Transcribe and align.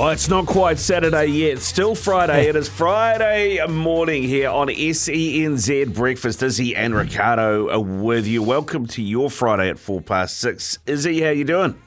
Oh, 0.00 0.10
it's 0.10 0.28
not 0.28 0.46
quite 0.46 0.78
Saturday 0.78 1.26
yet. 1.26 1.58
Still 1.58 1.96
Friday. 1.96 2.46
It 2.46 2.54
is 2.56 2.68
Friday 2.68 3.58
morning 3.66 4.22
here 4.22 4.48
on 4.48 4.68
SENZ 4.68 5.92
Breakfast. 5.92 6.40
Izzy 6.40 6.76
and 6.76 6.94
Ricardo 6.94 7.68
are 7.68 7.80
with 7.80 8.24
you. 8.24 8.40
Welcome 8.40 8.86
to 8.86 9.02
your 9.02 9.28
Friday 9.28 9.68
at 9.68 9.76
four 9.76 10.00
past 10.00 10.36
six. 10.36 10.78
Izzy, 10.86 11.20
how 11.22 11.30
you 11.30 11.42
doing? 11.42 11.82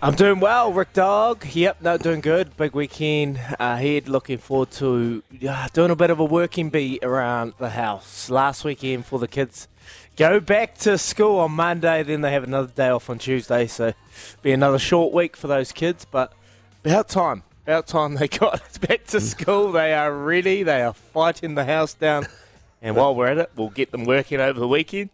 I'm 0.00 0.14
doing 0.14 0.40
well, 0.40 0.72
Rick 0.72 0.94
Dog. 0.94 1.44
Yep, 1.44 1.82
no, 1.82 1.98
doing 1.98 2.22
good. 2.22 2.56
Big 2.56 2.74
weekend 2.74 3.38
ahead. 3.60 4.08
Looking 4.08 4.38
forward 4.38 4.70
to 4.70 5.22
uh, 5.46 5.68
doing 5.74 5.90
a 5.90 5.96
bit 5.96 6.08
of 6.08 6.20
a 6.20 6.24
working 6.24 6.70
beat 6.70 7.04
around 7.04 7.52
the 7.58 7.68
house. 7.68 8.30
Last 8.30 8.64
weekend 8.64 9.04
for 9.04 9.18
the 9.18 9.28
kids. 9.28 9.68
Go 10.16 10.40
back 10.40 10.78
to 10.78 10.96
school 10.96 11.38
on 11.40 11.52
Monday, 11.52 12.02
then 12.02 12.22
they 12.22 12.32
have 12.32 12.44
another 12.44 12.72
day 12.74 12.88
off 12.88 13.10
on 13.10 13.18
Tuesday. 13.18 13.66
So, 13.66 13.92
be 14.40 14.52
another 14.52 14.78
short 14.78 15.12
week 15.12 15.36
for 15.36 15.48
those 15.48 15.70
kids. 15.70 16.06
But 16.10 16.32
about 16.84 17.08
time. 17.08 17.42
About 17.64 17.86
time 17.86 18.14
they 18.14 18.28
got 18.40 18.80
back 18.80 19.04
to 19.06 19.20
school. 19.20 19.72
They 19.72 19.92
are 19.94 20.12
ready. 20.12 20.62
They 20.62 20.82
are 20.82 20.92
fighting 20.92 21.54
the 21.54 21.64
house 21.64 21.94
down. 21.94 22.26
And 22.80 22.96
while 22.96 23.14
we're 23.14 23.28
at 23.28 23.38
it, 23.38 23.50
we'll 23.56 23.70
get 23.70 23.92
them 23.92 24.04
working 24.04 24.40
over 24.40 24.58
the 24.58 24.68
weekend 24.68 25.10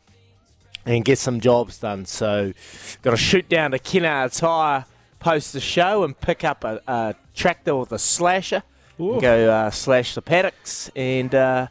and 0.87 1.05
get 1.05 1.19
some 1.19 1.41
jobs 1.41 1.79
done. 1.79 2.07
So, 2.07 2.55
got 3.03 3.11
to 3.11 3.17
shoot 3.19 3.49
down 3.49 3.73
to 3.73 3.79
Kennards 3.79 4.41
Hire 4.41 4.87
post 5.19 5.53
the 5.53 5.61
show 5.61 6.05
and 6.05 6.19
pick 6.19 6.45
up 6.45 6.65
a, 6.65 6.81
a 6.87 7.15
tractor 7.35 7.77
with 7.77 7.93
a 7.93 7.99
slasher. 7.99 8.63
Go 9.21 9.51
uh, 9.51 9.71
slash 9.71 10.15
the 10.15 10.23
paddocks 10.23 10.91
and 10.97 11.33
uh, 11.33 11.69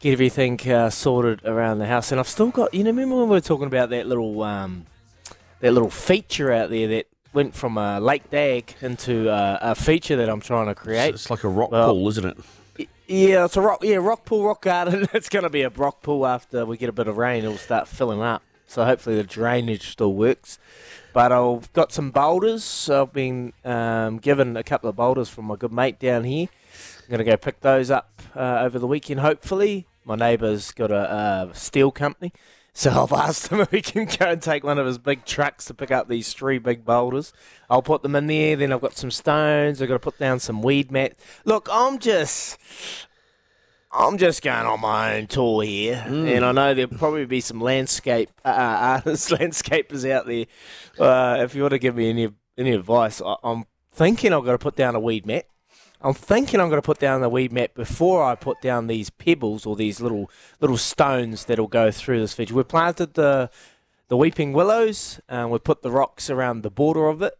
get 0.00 0.12
everything 0.12 0.60
uh, 0.70 0.90
sorted 0.90 1.42
around 1.44 1.78
the 1.78 1.86
house. 1.86 2.10
And 2.10 2.20
I've 2.20 2.28
still 2.28 2.50
got, 2.50 2.74
you 2.74 2.84
know, 2.84 2.90
remember 2.90 3.16
when 3.16 3.28
we 3.28 3.36
were 3.36 3.40
talking 3.40 3.66
about 3.66 3.90
that 3.90 4.06
little 4.06 4.42
um, 4.42 4.84
that 5.60 5.72
little 5.72 5.90
feature 5.90 6.52
out 6.52 6.68
there 6.68 6.88
that 6.88 7.06
went 7.34 7.54
from 7.54 7.76
a 7.76 8.00
Lake 8.00 8.30
Dag 8.30 8.74
into 8.80 9.28
uh, 9.28 9.58
a 9.60 9.74
feature 9.74 10.16
that 10.16 10.28
I'm 10.28 10.40
trying 10.40 10.66
to 10.66 10.74
create. 10.74 11.14
It's 11.14 11.30
like 11.30 11.44
a 11.44 11.48
rock 11.48 11.70
Well- 11.70 11.90
pool, 11.92 12.08
isn't 12.08 12.24
it? 12.24 12.36
Yeah, 13.06 13.44
it's 13.44 13.56
a 13.58 13.60
rock. 13.60 13.80
Yeah, 13.84 13.96
rock 13.96 14.24
pool, 14.24 14.46
rock 14.46 14.62
garden. 14.62 15.06
It's 15.12 15.28
going 15.28 15.42
to 15.42 15.50
be 15.50 15.60
a 15.60 15.68
rock 15.68 16.00
pool 16.02 16.26
after 16.26 16.64
we 16.64 16.78
get 16.78 16.88
a 16.88 16.92
bit 16.92 17.06
of 17.06 17.18
rain. 17.18 17.44
It'll 17.44 17.58
start 17.58 17.86
filling 17.86 18.22
up. 18.22 18.42
So 18.66 18.82
hopefully 18.86 19.16
the 19.16 19.24
drainage 19.24 19.90
still 19.90 20.14
works. 20.14 20.58
But 21.12 21.30
I've 21.30 21.70
got 21.74 21.92
some 21.92 22.10
boulders. 22.10 22.88
I've 22.88 23.12
been 23.12 23.52
um, 23.62 24.18
given 24.18 24.56
a 24.56 24.62
couple 24.62 24.88
of 24.88 24.96
boulders 24.96 25.28
from 25.28 25.44
my 25.44 25.56
good 25.56 25.70
mate 25.72 25.98
down 26.00 26.24
here. 26.24 26.48
I'm 27.02 27.08
going 27.10 27.18
to 27.18 27.24
go 27.24 27.36
pick 27.36 27.60
those 27.60 27.90
up 27.90 28.22
uh, 28.34 28.60
over 28.62 28.78
the 28.78 28.86
weekend. 28.86 29.20
Hopefully, 29.20 29.86
my 30.06 30.16
neighbour's 30.16 30.72
got 30.72 30.90
a 30.90 31.10
uh, 31.10 31.52
steel 31.52 31.90
company. 31.90 32.32
So 32.76 33.04
I've 33.04 33.12
asked 33.12 33.48
him 33.48 33.60
if 33.62 33.70
he 33.70 33.80
can 33.80 34.04
go 34.04 34.30
and 34.30 34.42
take 34.42 34.64
one 34.64 34.78
of 34.78 34.86
his 34.86 34.98
big 34.98 35.24
trucks 35.24 35.64
to 35.66 35.74
pick 35.74 35.92
up 35.92 36.08
these 36.08 36.34
three 36.34 36.58
big 36.58 36.84
boulders. 36.84 37.32
I'll 37.70 37.82
put 37.82 38.02
them 38.02 38.16
in 38.16 38.26
there. 38.26 38.56
Then 38.56 38.72
I've 38.72 38.80
got 38.80 38.96
some 38.96 39.12
stones. 39.12 39.80
I've 39.80 39.88
got 39.88 39.94
to 39.94 40.00
put 40.00 40.18
down 40.18 40.40
some 40.40 40.60
weed 40.60 40.90
mat. 40.90 41.14
Look, 41.44 41.68
I'm 41.70 42.00
just, 42.00 42.58
I'm 43.92 44.18
just 44.18 44.42
going 44.42 44.66
on 44.66 44.80
my 44.80 45.18
own 45.18 45.28
tour 45.28 45.62
here, 45.62 46.04
and 46.04 46.44
I 46.44 46.50
know 46.50 46.74
there'll 46.74 46.90
probably 46.98 47.26
be 47.26 47.40
some 47.40 47.60
landscape 47.60 48.30
uh, 48.44 48.48
artists, 48.48 49.30
landscapers 49.30 50.10
out 50.10 50.26
there. 50.26 50.46
Uh, 50.98 51.42
if 51.42 51.54
you 51.54 51.62
want 51.62 51.72
to 51.72 51.78
give 51.78 51.94
me 51.94 52.10
any 52.10 52.28
any 52.58 52.72
advice, 52.72 53.22
I, 53.24 53.36
I'm 53.44 53.64
thinking 53.92 54.32
I've 54.32 54.44
got 54.44 54.52
to 54.52 54.58
put 54.58 54.74
down 54.74 54.96
a 54.96 55.00
weed 55.00 55.26
mat. 55.26 55.46
I'm 56.04 56.12
thinking 56.12 56.60
I'm 56.60 56.68
going 56.68 56.80
to 56.80 56.84
put 56.84 56.98
down 56.98 57.22
the 57.22 57.30
weed 57.30 57.50
mat 57.50 57.74
before 57.74 58.22
I 58.22 58.34
put 58.34 58.60
down 58.60 58.88
these 58.88 59.08
pebbles 59.08 59.64
or 59.64 59.74
these 59.74 60.02
little 60.02 60.30
little 60.60 60.76
stones 60.76 61.46
that'll 61.46 61.66
go 61.66 61.90
through 61.90 62.20
this 62.20 62.34
feature. 62.34 62.54
We 62.54 62.62
planted 62.62 63.14
the 63.14 63.50
the 64.08 64.16
weeping 64.18 64.52
willows, 64.52 65.18
and 65.30 65.50
we 65.50 65.58
put 65.58 65.82
the 65.82 65.90
rocks 65.90 66.28
around 66.28 66.62
the 66.62 66.70
border 66.70 67.08
of 67.08 67.22
it, 67.22 67.38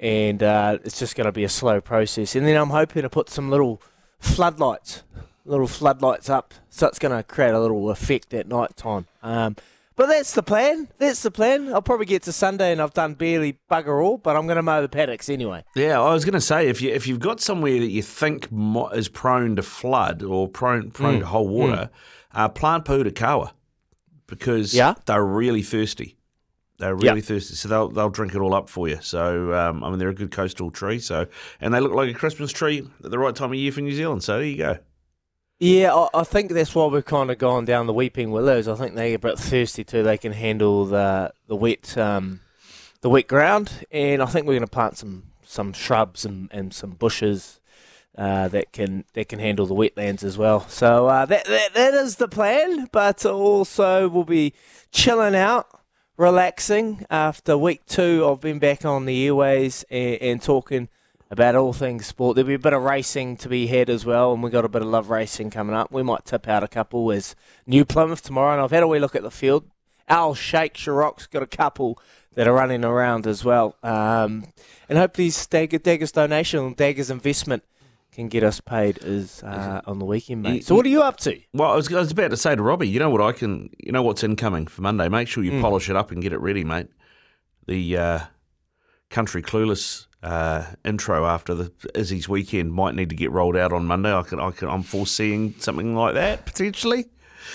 and 0.00 0.42
uh, 0.42 0.78
it's 0.84 0.98
just 0.98 1.16
going 1.16 1.26
to 1.26 1.32
be 1.32 1.44
a 1.44 1.50
slow 1.50 1.82
process. 1.82 2.34
And 2.34 2.46
then 2.46 2.56
I'm 2.56 2.70
hoping 2.70 3.02
to 3.02 3.10
put 3.10 3.28
some 3.28 3.50
little 3.50 3.82
floodlights, 4.18 5.02
little 5.44 5.68
floodlights 5.68 6.30
up, 6.30 6.54
so 6.70 6.86
it's 6.86 6.98
going 6.98 7.14
to 7.14 7.22
create 7.22 7.52
a 7.52 7.60
little 7.60 7.90
effect 7.90 8.32
at 8.32 8.48
night 8.48 8.74
time. 8.74 9.06
Um, 9.22 9.56
but 9.98 10.06
that's 10.06 10.32
the 10.32 10.42
plan. 10.42 10.88
That's 10.96 11.20
the 11.22 11.30
plan. 11.30 11.74
I'll 11.74 11.82
probably 11.82 12.06
get 12.06 12.22
to 12.22 12.32
Sunday 12.32 12.72
and 12.72 12.80
I've 12.80 12.94
done 12.94 13.12
barely 13.14 13.58
bugger 13.70 14.02
all, 14.02 14.16
but 14.16 14.34
I'm 14.36 14.46
going 14.46 14.56
to 14.56 14.62
mow 14.62 14.80
the 14.80 14.88
paddocks 14.88 15.28
anyway. 15.28 15.64
Yeah, 15.74 16.00
I 16.00 16.14
was 16.14 16.24
going 16.24 16.32
to 16.32 16.40
say 16.40 16.68
if 16.68 16.80
you 16.80 16.90
if 16.90 17.06
you've 17.06 17.20
got 17.20 17.40
somewhere 17.40 17.78
that 17.80 17.90
you 17.90 18.02
think 18.02 18.48
is 18.94 19.08
prone 19.10 19.56
to 19.56 19.62
flood 19.62 20.22
or 20.22 20.48
prone 20.48 20.90
prone 20.90 21.16
Mm, 21.16 21.20
to 21.20 21.26
whole 21.26 21.48
water, 21.48 21.90
uh, 22.32 22.48
plant 22.48 22.86
Pohutukawa 22.86 23.50
because 24.26 24.72
Yeah? 24.74 24.94
they're 25.06 25.24
really 25.24 25.62
thirsty. 25.62 26.14
They're 26.78 26.94
really 26.94 27.20
thirsty, 27.22 27.56
so 27.56 27.68
they'll 27.68 27.88
they'll 27.88 28.08
drink 28.08 28.36
it 28.36 28.38
all 28.40 28.54
up 28.54 28.68
for 28.68 28.86
you. 28.88 28.98
So 29.00 29.52
um, 29.52 29.82
I 29.82 29.90
mean, 29.90 29.98
they're 29.98 30.10
a 30.10 30.14
good 30.14 30.30
coastal 30.30 30.70
tree. 30.70 31.00
So 31.00 31.26
and 31.60 31.74
they 31.74 31.80
look 31.80 31.92
like 31.92 32.08
a 32.08 32.14
Christmas 32.16 32.52
tree 32.52 32.88
at 33.04 33.10
the 33.10 33.18
right 33.18 33.34
time 33.34 33.50
of 33.50 33.56
year 33.56 33.72
for 33.72 33.80
New 33.80 33.92
Zealand. 33.92 34.22
So 34.22 34.36
there 34.38 34.46
you 34.46 34.56
go. 34.58 34.78
Yeah, 35.58 35.92
I, 35.92 36.20
I 36.20 36.24
think 36.24 36.52
that's 36.52 36.74
why 36.74 36.86
we've 36.86 37.04
kind 37.04 37.30
of 37.30 37.38
gone 37.38 37.64
down 37.64 37.86
the 37.86 37.92
weeping 37.92 38.30
willows. 38.30 38.68
I 38.68 38.76
think 38.76 38.94
they're 38.94 39.16
a 39.16 39.18
bit 39.18 39.38
thirsty 39.38 39.82
too. 39.82 40.02
They 40.02 40.18
can 40.18 40.32
handle 40.32 40.84
the 40.84 41.32
the 41.48 41.56
wet 41.56 41.98
um, 41.98 42.40
the 43.00 43.10
wet 43.10 43.26
ground, 43.26 43.86
and 43.90 44.22
I 44.22 44.26
think 44.26 44.46
we're 44.46 44.54
going 44.54 44.60
to 44.60 44.68
plant 44.68 44.96
some 44.96 45.24
some 45.42 45.72
shrubs 45.72 46.24
and, 46.24 46.48
and 46.52 46.72
some 46.72 46.90
bushes 46.90 47.58
uh, 48.16 48.46
that 48.48 48.72
can 48.72 49.04
that 49.14 49.28
can 49.28 49.40
handle 49.40 49.66
the 49.66 49.74
wetlands 49.74 50.22
as 50.22 50.38
well. 50.38 50.68
So 50.68 51.08
uh, 51.08 51.26
that, 51.26 51.44
that 51.46 51.74
that 51.74 51.94
is 51.94 52.16
the 52.16 52.28
plan. 52.28 52.88
But 52.92 53.26
also 53.26 54.08
we'll 54.08 54.24
be 54.24 54.54
chilling 54.92 55.34
out, 55.34 55.66
relaxing 56.16 57.04
after 57.10 57.58
week 57.58 57.84
two. 57.84 58.24
I've 58.28 58.40
been 58.40 58.60
back 58.60 58.84
on 58.84 59.06
the 59.06 59.26
airways 59.26 59.84
and, 59.90 60.22
and 60.22 60.42
talking 60.42 60.88
about 61.30 61.54
all 61.54 61.72
things 61.72 62.06
sport. 62.06 62.34
There'll 62.34 62.48
be 62.48 62.54
a 62.54 62.58
bit 62.58 62.72
of 62.72 62.82
racing 62.82 63.36
to 63.38 63.48
be 63.48 63.66
had 63.66 63.90
as 63.90 64.06
well, 64.06 64.32
and 64.32 64.42
we've 64.42 64.52
got 64.52 64.64
a 64.64 64.68
bit 64.68 64.82
of 64.82 64.88
love 64.88 65.10
racing 65.10 65.50
coming 65.50 65.76
up. 65.76 65.92
We 65.92 66.02
might 66.02 66.24
tip 66.24 66.48
out 66.48 66.62
a 66.62 66.68
couple 66.68 67.10
as 67.12 67.36
New 67.66 67.84
Plymouth 67.84 68.22
tomorrow, 68.22 68.52
and 68.52 68.62
I've 68.62 68.70
had 68.70 68.82
a 68.82 68.88
wee 68.88 68.98
look 68.98 69.14
at 69.14 69.22
the 69.22 69.30
field. 69.30 69.64
Al 70.08 70.34
Shake 70.34 70.74
Sharrock's 70.74 71.26
got 71.26 71.42
a 71.42 71.46
couple 71.46 72.00
that 72.34 72.48
are 72.48 72.54
running 72.54 72.84
around 72.84 73.26
as 73.26 73.44
well. 73.44 73.76
Um, 73.82 74.46
and 74.88 74.96
hopefully 74.96 75.30
Dagger, 75.50 75.78
Dagger's 75.78 76.12
donation, 76.12 76.72
Dagger's 76.72 77.10
investment 77.10 77.62
can 78.12 78.28
get 78.28 78.42
us 78.42 78.60
paid 78.60 78.98
is 79.02 79.42
uh, 79.42 79.80
on 79.86 79.98
the 79.98 80.04
weekend, 80.04 80.42
mate. 80.42 80.64
So 80.64 80.74
what 80.74 80.84
are 80.86 80.88
you 80.88 81.02
up 81.02 81.18
to? 81.18 81.38
Well, 81.52 81.70
I 81.70 81.76
was, 81.76 81.92
I 81.92 82.00
was 82.00 82.10
about 82.10 82.30
to 82.30 82.36
say 82.36 82.56
to 82.56 82.62
Robbie, 82.62 82.88
you 82.88 82.98
know 82.98 83.10
what 83.10 83.20
I 83.20 83.30
can, 83.32 83.70
you 83.78 83.92
know 83.92 84.02
what's 84.02 84.24
incoming 84.24 84.66
for 84.66 84.82
Monday. 84.82 85.08
Make 85.08 85.28
sure 85.28 85.44
you 85.44 85.60
polish 85.60 85.88
it 85.88 85.94
up 85.94 86.10
and 86.10 86.22
get 86.22 86.32
it 86.32 86.40
ready, 86.40 86.64
mate. 86.64 86.88
The 87.66 87.96
uh, 87.96 88.18
country 89.08 89.42
clueless 89.42 90.07
uh, 90.22 90.64
intro 90.84 91.26
after 91.26 91.54
the 91.54 91.72
Izzy's 91.94 92.28
weekend 92.28 92.72
might 92.72 92.94
need 92.94 93.10
to 93.10 93.16
get 93.16 93.30
rolled 93.30 93.56
out 93.56 93.72
on 93.72 93.86
Monday. 93.86 94.12
I 94.12 94.22
can, 94.22 94.40
I 94.40 94.50
can, 94.50 94.68
I'm 94.68 94.82
foreseeing 94.82 95.54
something 95.58 95.94
like 95.94 96.14
that 96.14 96.44
potentially. 96.44 97.06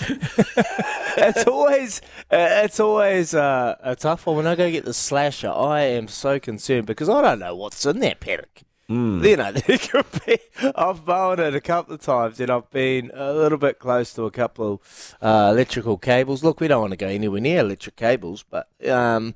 it's 1.16 1.46
always 1.46 2.00
it's 2.30 2.80
always 2.80 3.34
uh, 3.34 3.76
a 3.80 3.94
tough 3.94 4.26
one. 4.26 4.36
When 4.36 4.46
I 4.46 4.56
go 4.56 4.70
get 4.70 4.84
the 4.84 4.94
slasher, 4.94 5.50
I 5.50 5.82
am 5.82 6.08
so 6.08 6.40
concerned 6.40 6.86
because 6.86 7.08
I 7.08 7.22
don't 7.22 7.38
know 7.38 7.54
what's 7.54 7.86
in 7.86 8.00
that 8.00 8.20
paddock. 8.20 8.62
Hmm. 8.88 9.24
You 9.24 9.36
know, 9.38 9.50
there 9.52 9.78
could 9.78 10.04
be. 10.26 10.38
I've 10.76 11.06
mown 11.06 11.40
it 11.40 11.54
a 11.54 11.60
couple 11.60 11.94
of 11.94 12.00
times, 12.02 12.38
and 12.38 12.50
I've 12.50 12.70
been 12.70 13.10
a 13.14 13.32
little 13.32 13.56
bit 13.56 13.78
close 13.78 14.12
to 14.14 14.24
a 14.24 14.30
couple 14.30 14.74
of 14.74 15.14
uh, 15.22 15.50
electrical 15.52 15.96
cables. 15.96 16.44
Look, 16.44 16.60
we 16.60 16.68
don't 16.68 16.80
want 16.82 16.90
to 16.92 16.96
go 16.98 17.06
anywhere 17.08 17.40
near 17.40 17.60
electric 17.60 17.96
cables, 17.96 18.44
but 18.48 18.68
um, 18.88 19.34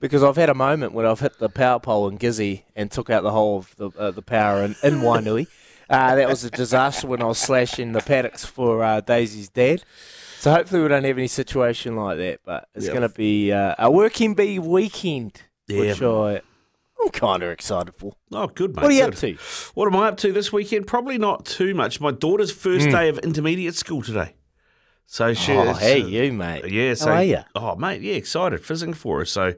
because 0.00 0.24
I've 0.24 0.36
had 0.36 0.48
a 0.50 0.54
moment 0.54 0.94
when 0.94 1.06
I've 1.06 1.20
hit 1.20 1.38
the 1.38 1.48
power 1.48 1.78
pole 1.78 2.08
in 2.08 2.18
Gizzy 2.18 2.62
and 2.74 2.90
took 2.90 3.08
out 3.08 3.22
the 3.22 3.30
whole 3.30 3.58
of 3.58 3.76
the, 3.76 3.90
uh, 3.96 4.10
the 4.10 4.22
power 4.22 4.62
in, 4.64 4.74
in 4.82 4.94
Wainui. 5.00 5.46
Uh, 5.88 6.16
that 6.16 6.28
was 6.28 6.44
a 6.44 6.50
disaster 6.50 7.06
when 7.06 7.22
I 7.22 7.26
was 7.26 7.38
slashing 7.38 7.92
the 7.92 8.00
paddocks 8.00 8.44
for 8.44 8.82
uh, 8.84 9.00
Daisy's 9.00 9.48
dad. 9.48 9.84
So 10.40 10.50
hopefully 10.52 10.82
we 10.82 10.88
don't 10.88 11.02
have 11.04 11.16
any 11.18 11.28
situation 11.28 11.96
like 11.96 12.18
that. 12.18 12.40
But 12.44 12.68
it's 12.74 12.86
Yeah. 12.86 12.92
going 12.92 13.08
to 13.08 13.14
be 13.14 13.52
uh, 13.52 13.74
a 13.78 13.90
working 13.90 14.34
bee 14.34 14.58
weekend, 14.58 15.40
Yeah. 15.66 15.80
which 15.80 16.02
I, 16.02 16.42
I'm 17.00 17.10
kind 17.10 17.42
of 17.42 17.50
excited 17.50 17.94
for. 17.94 18.12
Oh, 18.32 18.48
good, 18.48 18.74
mate. 18.74 18.82
What 18.82 18.90
are 18.90 18.94
you 18.94 19.04
good. 19.04 19.14
up 19.14 19.20
to? 19.20 19.36
What 19.74 19.86
am 19.86 19.96
I 19.96 20.08
up 20.08 20.16
to 20.18 20.32
this 20.32 20.52
weekend? 20.52 20.86
Probably 20.86 21.18
not 21.18 21.44
too 21.44 21.74
much. 21.74 22.00
My 22.00 22.10
daughter's 22.10 22.50
first 22.50 22.88
day 22.90 23.08
of 23.08 23.18
intermediate 23.18 23.74
school 23.74 24.02
today. 24.02 24.34
So 25.06 25.32
she, 25.32 25.52
Oh, 25.52 25.72
hey, 25.74 26.00
you, 26.00 26.32
mate. 26.32 26.66
yeah, 26.70 26.92
so 26.94 27.06
How 27.06 27.12
are 27.16 27.22
you? 27.24 27.38
oh 27.54 27.76
mate, 27.76 28.02
yeah, 28.02 28.14
excited, 28.14 28.62
fizzing 28.64 28.92
for 28.92 29.20
her. 29.20 29.24
So 29.24 29.54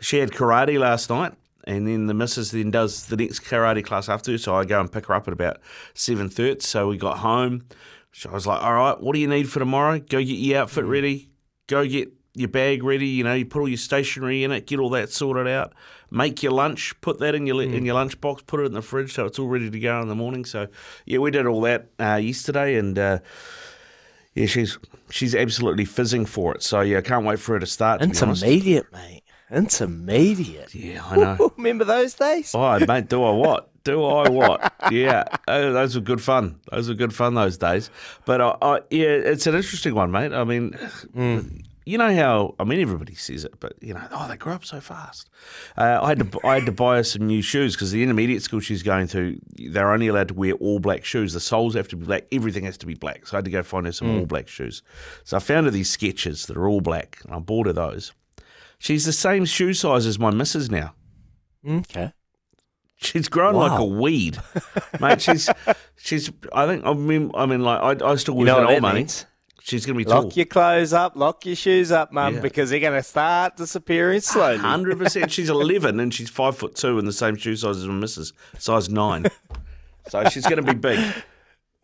she 0.00 0.18
had 0.18 0.30
karate 0.30 0.78
last 0.78 1.10
night, 1.10 1.34
and 1.64 1.86
then 1.86 2.06
the 2.06 2.14
missus 2.14 2.52
then 2.52 2.70
does 2.70 3.04
the 3.06 3.16
next 3.16 3.40
karate 3.40 3.84
class 3.84 4.08
after. 4.08 4.38
So 4.38 4.54
I 4.54 4.64
go 4.64 4.80
and 4.80 4.90
pick 4.90 5.06
her 5.06 5.14
up 5.14 5.26
at 5.28 5.34
about 5.34 5.58
seven 5.92 6.30
thirty. 6.30 6.60
So 6.60 6.88
we 6.88 6.96
got 6.96 7.18
home. 7.18 7.66
So 8.12 8.30
I 8.30 8.32
was 8.32 8.46
like, 8.46 8.62
all 8.62 8.72
right, 8.72 8.98
what 8.98 9.12
do 9.12 9.18
you 9.18 9.26
need 9.28 9.50
for 9.50 9.58
tomorrow? 9.58 9.98
Go 9.98 10.18
get 10.20 10.28
your 10.28 10.56
Mm. 10.58 10.62
outfit 10.62 10.84
ready. 10.86 11.28
Go 11.66 11.86
get 11.86 12.10
your 12.34 12.48
bag 12.48 12.82
ready. 12.82 13.06
You 13.06 13.24
know, 13.24 13.34
you 13.34 13.46
put 13.46 13.60
all 13.60 13.68
your 13.68 13.76
stationery 13.78 14.44
in 14.44 14.52
it. 14.52 14.66
Get 14.66 14.78
all 14.80 14.90
that 14.90 15.10
sorted 15.10 15.46
out. 15.48 15.72
Make 16.10 16.42
your 16.42 16.52
lunch. 16.52 16.94
Put 17.00 17.18
that 17.20 17.34
in 17.34 17.46
your 17.46 17.56
Mm. 17.56 17.74
in 17.74 17.84
your 17.84 17.94
lunch 17.94 18.20
box. 18.20 18.42
Put 18.46 18.60
it 18.60 18.64
in 18.66 18.72
the 18.72 18.82
fridge 18.82 19.12
so 19.14 19.24
it's 19.26 19.38
all 19.38 19.48
ready 19.48 19.70
to 19.70 19.80
go 19.80 20.00
in 20.00 20.08
the 20.08 20.14
morning. 20.14 20.44
So 20.44 20.68
yeah, 21.06 21.18
we 21.18 21.30
did 21.30 21.46
all 21.46 21.60
that 21.62 21.86
uh, 21.98 22.16
yesterday, 22.22 22.76
and. 22.76 22.98
Uh, 22.98 23.18
yeah, 24.36 24.46
she's 24.46 24.78
she's 25.10 25.32
absolutely 25.32 25.84
fizzing 25.84 26.26
for 26.26 26.56
it. 26.56 26.62
So 26.64 26.80
yeah, 26.80 26.98
I 26.98 27.02
can't 27.02 27.24
wait 27.24 27.38
for 27.38 27.52
her 27.52 27.60
to 27.60 27.66
start. 27.66 28.00
To. 28.00 28.04
Intermediate, 28.06 28.92
mate. 28.92 29.22
Intermediate. 29.48 30.74
Yeah, 30.74 31.04
I 31.08 31.16
know. 31.16 31.52
Remember 31.56 31.84
those 31.84 32.14
days? 32.14 32.52
oh, 32.52 32.78
mate, 32.86 33.08
do 33.08 33.22
I 33.22 33.30
what? 33.30 33.70
Do 33.84 34.04
I 34.04 34.28
what? 34.28 34.72
Yeah, 34.90 35.24
oh, 35.48 35.72
those 35.72 35.94
were 35.94 36.00
good 36.00 36.20
fun. 36.20 36.58
Those 36.72 36.88
were 36.88 36.94
good 36.94 37.14
fun 37.14 37.34
those 37.34 37.56
days. 37.56 37.90
But 38.26 38.40
I, 38.40 38.56
I, 38.60 38.80
yeah, 38.90 39.06
it's 39.06 39.46
an 39.46 39.54
interesting 39.54 39.94
one, 39.94 40.10
mate. 40.10 40.32
I 40.32 40.42
mean, 40.44 40.76
you 41.86 41.98
know 41.98 42.14
how 42.14 42.54
I 42.58 42.64
mean 42.64 42.80
everybody 42.80 43.14
says 43.14 43.44
it, 43.44 43.60
but 43.60 43.74
you 43.80 43.94
know, 43.94 44.06
oh, 44.10 44.26
they 44.28 44.36
grow 44.36 44.54
up 44.54 44.64
so 44.64 44.80
fast. 44.80 45.28
Uh, 45.76 45.98
I 46.02 46.08
had 46.08 46.18
to 46.32 46.40
I 46.46 46.54
had 46.54 46.66
to 46.66 46.72
buy 46.72 46.96
her 46.96 47.02
some 47.04 47.26
new 47.26 47.42
shoes 47.42 47.74
because 47.74 47.92
the 47.92 48.02
intermediate 48.02 48.42
school 48.42 48.60
she's 48.60 48.82
going 48.82 49.06
to, 49.08 49.38
they're 49.56 49.90
only 49.92 50.08
allowed 50.08 50.28
to 50.28 50.34
wear 50.34 50.52
all 50.54 50.78
black 50.78 51.04
shoes. 51.04 51.32
The 51.32 51.40
soles 51.40 51.74
have 51.74 51.88
to 51.88 51.96
be 51.96 52.06
black. 52.06 52.24
Everything 52.32 52.64
has 52.64 52.78
to 52.78 52.86
be 52.86 52.94
black. 52.94 53.26
So 53.26 53.36
I 53.36 53.38
had 53.38 53.44
to 53.44 53.50
go 53.50 53.62
find 53.62 53.86
her 53.86 53.92
some 53.92 54.18
all 54.18 54.26
black 54.26 54.48
shoes. 54.48 54.82
So 55.24 55.36
I 55.36 55.40
found 55.40 55.66
her 55.66 55.70
these 55.70 55.94
Skechers 55.94 56.46
that 56.46 56.56
are 56.56 56.68
all 56.68 56.80
black, 56.80 57.18
and 57.24 57.34
I 57.34 57.38
bought 57.38 57.66
her 57.66 57.72
those. 57.72 58.12
She's 58.78 59.04
the 59.04 59.12
same 59.12 59.44
shoe 59.44 59.72
size 59.74 60.06
as 60.06 60.18
my 60.18 60.30
missus 60.30 60.70
now. 60.70 60.94
Okay. 61.68 62.12
She's 62.96 63.28
grown 63.28 63.54
like 63.54 63.78
a 63.78 63.84
weed, 63.84 64.38
mate. 65.00 65.20
She's 65.20 65.50
she's. 65.96 66.30
I 66.52 66.66
think. 66.66 66.86
I 66.86 66.94
mean. 66.94 67.30
I 67.34 67.44
mean, 67.44 67.60
like 67.62 68.02
I, 68.02 68.12
I 68.12 68.14
still 68.16 68.36
You 68.38 68.44
know 68.44 68.66
old 68.68 68.80
money. 68.82 69.00
means? 69.00 69.26
She's 69.66 69.86
gonna 69.86 69.96
be 69.96 70.04
tall. 70.04 70.24
Lock 70.24 70.36
your 70.36 70.44
clothes 70.44 70.92
up, 70.92 71.16
lock 71.16 71.46
your 71.46 71.56
shoes 71.56 71.90
up, 71.90 72.12
mum, 72.12 72.34
Yeah. 72.34 72.40
because 72.40 72.68
they're 72.68 72.80
going 72.80 72.92
to 72.92 73.02
start 73.02 73.56
disappearing 73.56 74.20
slowly. 74.20 74.58
Hundred 74.58 74.98
percent. 74.98 75.32
She's 75.32 75.48
eleven 75.48 75.98
and 76.00 76.12
she's 76.12 76.28
five 76.28 76.54
foot 76.58 76.74
two 76.74 76.98
and 76.98 77.08
the 77.08 77.14
same 77.14 77.36
shoe 77.36 77.56
size 77.56 77.78
as 77.78 77.86
my 77.86 77.94
missus, 77.94 78.34
size 78.58 78.90
nine. 78.90 79.24
so 80.08 80.22
she's 80.28 80.46
gonna 80.46 80.60
be 80.62 80.74
big. 80.74 81.00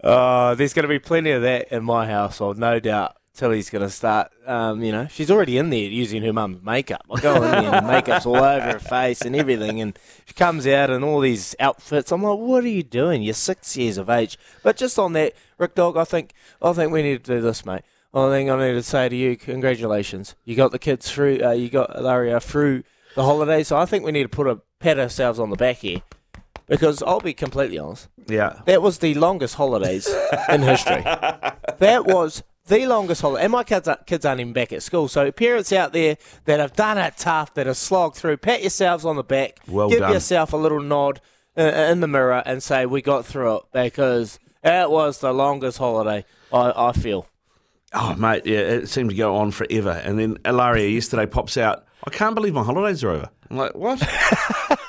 Oh, 0.03 0.55
there's 0.55 0.73
going 0.73 0.85
to 0.85 0.88
be 0.88 0.99
plenty 0.99 1.31
of 1.31 1.43
that 1.43 1.71
in 1.73 1.85
my 1.85 2.06
household, 2.06 2.56
no 2.56 2.81
doubt. 2.81 3.17
Tilly's 3.35 3.69
going 3.69 3.82
to 3.82 3.91
start, 3.91 4.32
um, 4.47 4.82
you 4.82 4.93
know, 4.93 5.06
she's 5.11 5.31
already 5.31 5.59
in 5.59 5.69
there 5.69 5.79
using 5.79 6.23
her 6.23 6.32
mum's 6.32 6.62
makeup. 6.65 7.03
I 7.15 7.21
go 7.21 7.35
in 7.37 7.43
there 7.43 7.75
and 7.75 7.87
makeup's 7.87 8.25
all 8.25 8.37
over 8.37 8.73
her 8.73 8.79
face 8.79 9.21
and 9.21 9.37
everything. 9.37 9.81
And 9.82 9.99
she 10.25 10.32
comes 10.32 10.67
out 10.67 10.88
in 10.88 11.05
all 11.05 11.21
these 11.21 11.55
outfits. 11.61 12.12
I'm 12.12 12.23
like, 12.23 12.38
what 12.38 12.65
are 12.65 12.69
you 12.69 12.82
doing? 12.82 13.23
You're 13.23 13.35
six 13.35 13.77
years 13.77 13.99
of 13.99 14.09
age. 14.09 14.38
But 14.62 14.79
just 14.79 14.99
on 14.99 15.12
that, 15.12 15.35
Rick 15.60 15.74
Dog, 15.74 15.96
I 15.98 16.04
think, 16.04 16.32
I 16.62 16.72
think 16.72 16.90
we 16.90 17.02
need 17.02 17.22
to 17.24 17.34
do 17.34 17.40
this, 17.42 17.66
mate. 17.66 17.82
I 18.14 18.28
think 18.30 18.50
I 18.50 18.66
need 18.66 18.72
to 18.72 18.82
say 18.82 19.08
to 19.08 19.14
you, 19.14 19.36
congratulations. 19.36 20.34
You 20.44 20.56
got 20.56 20.72
the 20.72 20.78
kids 20.78 21.10
through, 21.10 21.40
uh, 21.44 21.52
you 21.52 21.68
got 21.68 21.94
Ilaria 21.96 22.40
through 22.40 22.82
the 23.14 23.22
holidays. 23.22 23.68
So 23.68 23.76
I 23.76 23.84
think 23.84 24.04
we 24.04 24.10
need 24.10 24.24
to 24.24 24.28
put 24.28 24.48
a 24.48 24.60
pat 24.80 24.98
ourselves 24.98 25.38
on 25.38 25.50
the 25.50 25.56
back 25.56 25.76
here. 25.76 26.02
Because 26.66 27.02
I'll 27.02 27.20
be 27.20 27.34
completely 27.34 27.78
honest. 27.78 28.08
Yeah. 28.26 28.60
That 28.64 28.80
was 28.80 28.98
the 28.98 29.14
longest 29.14 29.56
holidays 29.56 30.08
in 30.48 30.62
history. 30.62 31.02
That 31.02 32.04
was 32.06 32.42
the 32.66 32.86
longest 32.86 33.20
holiday. 33.20 33.44
And 33.44 33.52
my 33.52 33.64
kids, 33.64 33.86
are, 33.86 33.98
kids 34.06 34.24
aren't 34.24 34.40
even 34.40 34.52
back 34.52 34.72
at 34.72 34.82
school. 34.82 35.08
So, 35.08 35.30
parents 35.32 35.72
out 35.72 35.92
there 35.92 36.16
that 36.44 36.60
have 36.60 36.74
done 36.74 36.96
it 36.96 37.16
tough, 37.16 37.54
that 37.54 37.66
have 37.66 37.76
slogged 37.76 38.16
through, 38.16 38.36
pat 38.38 38.60
yourselves 38.60 39.04
on 39.04 39.16
the 39.16 39.24
back. 39.24 39.58
Well 39.66 39.88
give 39.90 39.98
done. 39.98 40.12
yourself 40.12 40.52
a 40.52 40.56
little 40.56 40.80
nod 40.80 41.20
uh, 41.58 41.62
in 41.62 42.00
the 42.00 42.06
mirror 42.06 42.42
and 42.46 42.62
say, 42.62 42.86
We 42.86 43.02
got 43.02 43.26
through 43.26 43.56
it 43.56 43.62
because 43.72 44.38
it 44.62 44.90
was 44.90 45.18
the 45.18 45.32
longest 45.32 45.78
holiday, 45.78 46.24
I, 46.52 46.72
I 46.76 46.92
feel. 46.92 47.26
Oh 47.92 48.14
mate, 48.14 48.46
yeah, 48.46 48.58
it 48.58 48.88
seemed 48.88 49.10
to 49.10 49.16
go 49.16 49.36
on 49.36 49.50
forever. 49.50 49.90
And 49.90 50.18
then 50.18 50.38
Ilaria 50.44 50.88
yesterday 50.88 51.26
pops 51.26 51.56
out. 51.56 51.86
I 52.04 52.10
can't 52.10 52.34
believe 52.34 52.54
my 52.54 52.62
holidays 52.62 53.02
are 53.02 53.10
over. 53.10 53.30
I'm 53.50 53.56
like, 53.56 53.74
what? 53.74 54.00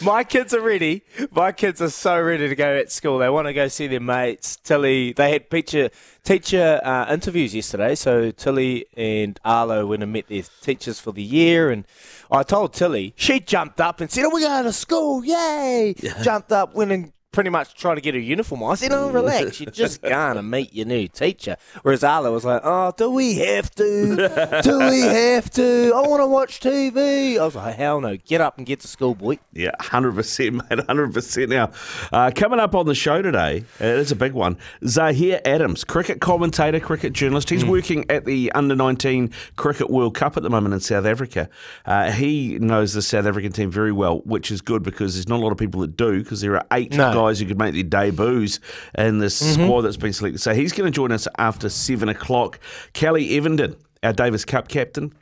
My 0.00 0.22
kids 0.24 0.52
are 0.52 0.60
ready. 0.60 1.02
My 1.30 1.52
kids 1.52 1.80
are 1.80 1.88
so 1.88 2.20
ready 2.20 2.48
to 2.48 2.54
go 2.54 2.76
at 2.76 2.92
school. 2.92 3.18
They 3.18 3.30
want 3.30 3.46
to 3.46 3.54
go 3.54 3.68
see 3.68 3.86
their 3.86 4.00
mates. 4.00 4.56
Tilly, 4.56 5.12
they 5.12 5.32
had 5.32 5.48
teacher 5.50 5.90
teacher 6.22 6.80
uh, 6.84 7.06
interviews 7.10 7.54
yesterday. 7.54 7.94
So 7.94 8.30
Tilly 8.30 8.86
and 8.96 9.40
Arlo 9.44 9.86
went 9.86 10.02
and 10.02 10.12
met 10.12 10.28
their 10.28 10.42
teachers 10.60 11.00
for 11.00 11.12
the 11.12 11.22
year. 11.22 11.70
And 11.70 11.86
I 12.30 12.42
told 12.42 12.74
Tilly, 12.74 13.14
she 13.16 13.40
jumped 13.40 13.80
up 13.80 14.00
and 14.00 14.10
said, 14.10 14.24
"Oh, 14.26 14.30
we're 14.32 14.40
going 14.40 14.64
to 14.64 14.72
school! 14.72 15.24
Yay!" 15.24 15.94
Jumped 16.22 16.52
up, 16.52 16.74
went 16.74 16.92
and 16.92 17.12
pretty 17.34 17.50
much 17.50 17.74
tried 17.74 17.96
to 17.96 18.00
get 18.00 18.14
her 18.14 18.20
uniform 18.20 18.62
on. 18.62 18.72
I 18.72 18.74
said, 18.76 18.92
"Oh, 18.92 19.10
relax. 19.10 19.60
You're 19.60 19.70
just 19.70 20.00
going 20.02 20.36
to 20.36 20.42
meet 20.42 20.72
your 20.72 20.86
new 20.86 21.08
teacher." 21.08 21.56
Whereas 21.82 22.02
Arlo 22.02 22.32
was 22.32 22.44
like, 22.44 22.62
"Oh, 22.64 22.92
do 22.96 23.10
we 23.10 23.34
have 23.36 23.70
to? 23.74 24.60
do 24.62 24.78
we 24.78 25.00
have 25.02 25.50
to? 25.50 25.92
I 25.94 26.00
want 26.08 26.22
to 26.22 26.26
watch 26.26 26.60
TV." 26.60 27.38
I 27.38 27.44
was 27.44 27.54
like, 27.56 27.74
"Hell 27.76 28.00
no! 28.00 28.16
Get 28.16 28.40
up 28.40 28.56
and 28.56 28.66
get 28.66 28.80
to 28.80 28.88
school, 28.88 29.14
boy." 29.14 29.38
Yeah, 29.52 29.72
hundred 29.80 30.14
percent, 30.14 30.54
mate, 30.70 30.86
hundred 30.86 31.12
percent. 31.12 31.50
Now, 31.50 31.72
uh, 32.12 32.30
coming 32.34 32.60
up 32.60 32.74
on 32.74 32.86
the 32.86 32.94
show 32.94 33.20
today, 33.20 33.64
uh, 33.80 33.84
it's 33.84 34.12
a 34.12 34.16
big 34.16 34.32
one. 34.32 34.56
Zaahier 34.82 35.40
Adams, 35.44 35.82
cricket 35.84 36.20
commentator, 36.20 36.80
cricket 36.80 37.12
journalist. 37.12 37.50
He's 37.50 37.64
working 37.64 38.04
at 38.10 38.24
the 38.24 38.52
Under 38.52 38.76
Nineteen 38.76 39.32
Cricket 39.56 39.90
World 39.90 40.14
Cup 40.14 40.36
at 40.36 40.42
the 40.42 40.50
moment 40.50 40.74
in 40.74 40.80
South 40.80 41.04
Africa. 41.06 41.48
Uh, 41.84 42.12
he 42.12 42.58
knows 42.60 42.92
the 42.92 43.02
South 43.02 43.26
African 43.26 43.52
team 43.52 43.70
very 43.70 43.92
well, 43.92 44.18
which 44.20 44.50
is 44.50 44.60
good 44.60 44.82
because 44.82 45.14
there's 45.14 45.28
not 45.28 45.40
a 45.40 45.42
lot 45.42 45.50
of 45.52 45.58
people 45.58 45.80
that 45.80 45.96
do. 45.96 46.22
Because 46.22 46.40
there 46.40 46.54
are 46.54 46.64
eight 46.72 46.92
No. 46.92 47.12
guys 47.12 47.23
who 47.32 47.46
could 47.46 47.58
make 47.58 47.74
their 47.74 47.82
debuts 47.82 48.60
in 48.96 49.18
this 49.18 49.40
squad 49.54 49.82
that's 49.82 49.96
been 49.96 50.12
selected. 50.12 50.40
So 50.40 50.54
he's 50.54 50.72
going 50.72 50.90
to 50.90 50.94
join 50.94 51.12
us 51.12 51.26
after 51.38 51.68
seven 51.68 52.08
o'clock. 52.08 52.58
Kelly 52.92 53.30
Evernden. 53.30 53.76
Our 54.02 54.12
Davis 54.12 54.44
Cup 54.44 54.68
captain, 54.68 55.14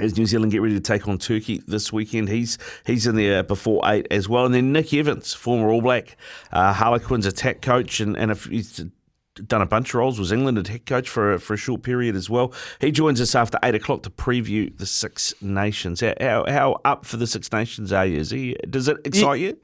as 0.00 0.16
New 0.16 0.26
Zealand 0.26 0.52
get 0.52 0.62
ready 0.62 0.76
to 0.76 0.80
take 0.80 1.08
on 1.08 1.18
Turkey 1.18 1.60
this 1.66 1.92
weekend, 1.92 2.28
he's 2.28 2.56
he's 2.86 3.04
in 3.04 3.16
there 3.16 3.42
before 3.42 3.82
eight 3.84 4.06
as 4.12 4.28
well. 4.28 4.46
And 4.46 4.54
then 4.54 4.72
Nick 4.72 4.94
Evans, 4.94 5.34
former 5.34 5.70
All 5.70 5.82
Black, 5.82 6.16
uh, 6.52 6.72
Harlequins 6.72 7.26
attack 7.26 7.62
coach, 7.62 7.98
and, 7.98 8.16
and 8.16 8.30
if 8.30 8.44
he's 8.44 8.84
done 9.48 9.60
a 9.60 9.66
bunch 9.66 9.88
of 9.88 9.94
roles, 9.96 10.20
was 10.20 10.30
England 10.30 10.56
attack 10.56 10.86
coach 10.86 11.08
for 11.08 11.32
a, 11.32 11.40
for 11.40 11.54
a 11.54 11.56
short 11.56 11.82
period 11.82 12.14
as 12.14 12.30
well. 12.30 12.52
He 12.80 12.92
joins 12.92 13.20
us 13.20 13.34
after 13.34 13.58
eight 13.64 13.74
o'clock 13.74 14.04
to 14.04 14.10
preview 14.10 14.78
the 14.78 14.86
Six 14.86 15.34
Nations. 15.42 16.00
How, 16.00 16.14
how, 16.20 16.44
how 16.46 16.80
up 16.84 17.04
for 17.04 17.16
the 17.16 17.26
Six 17.26 17.50
Nations 17.50 17.92
are 17.92 18.06
you? 18.06 18.18
Is 18.18 18.30
he, 18.30 18.54
does 18.70 18.86
it 18.86 18.98
excite 19.04 19.40
you? 19.40 19.58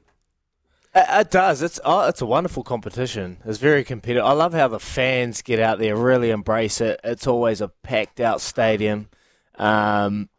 It, 0.95 1.29
does. 1.29 1.61
It's 1.61 1.79
oh, 1.85 2.07
it's 2.07 2.21
a 2.21 2.25
wonderful 2.25 2.63
competition. 2.63 3.37
It's 3.45 3.59
very 3.59 3.83
competitive. 3.83 4.25
I 4.25 4.31
love 4.31 4.53
how 4.53 4.67
the 4.67 4.79
fans 4.79 5.41
get 5.41 5.59
out 5.59 5.79
there, 5.79 5.95
really 5.95 6.31
embrace 6.31 6.81
it. 6.81 6.99
It's 7.03 7.27
always 7.27 7.61
a 7.61 7.67
packed 7.67 8.19
out 8.19 8.41
stadium. 8.41 9.07
Um, 9.55 10.29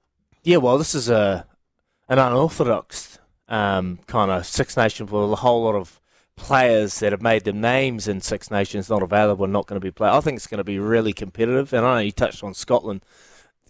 yeah, 0.43 0.57
well, 0.57 0.77
this 0.77 0.95
is 0.95 1.09
a 1.09 1.47
an 2.09 2.19
unorthodox 2.19 3.19
um, 3.49 4.01
kind 4.07 4.31
of 4.31 4.45
Six 4.45 4.77
Nations 4.77 5.11
with 5.11 5.33
a 5.33 5.37
whole 5.37 5.63
lot 5.63 5.77
of 5.77 6.01
players 6.35 6.99
that 7.01 7.13
have 7.13 7.23
made 7.23 7.45
their 7.45 7.53
names 7.53 8.09
in 8.09 8.21
Six 8.21 8.51
Nations 8.51 8.89
not 8.91 9.03
available, 9.03 9.47
not 9.47 9.67
going 9.67 9.81
to 9.81 9.85
be 9.85 9.93
played. 9.93 10.11
I 10.11 10.21
think 10.21 10.37
it's 10.37 10.47
going 10.47 10.59
to 10.59 10.65
be 10.65 10.79
really 10.79 11.13
competitive. 11.13 11.73
And 11.73 11.87
I 11.87 11.95
know 11.95 12.01
you 12.01 12.13
touched 12.13 12.43
on 12.43 12.55
Scotland 12.55 13.05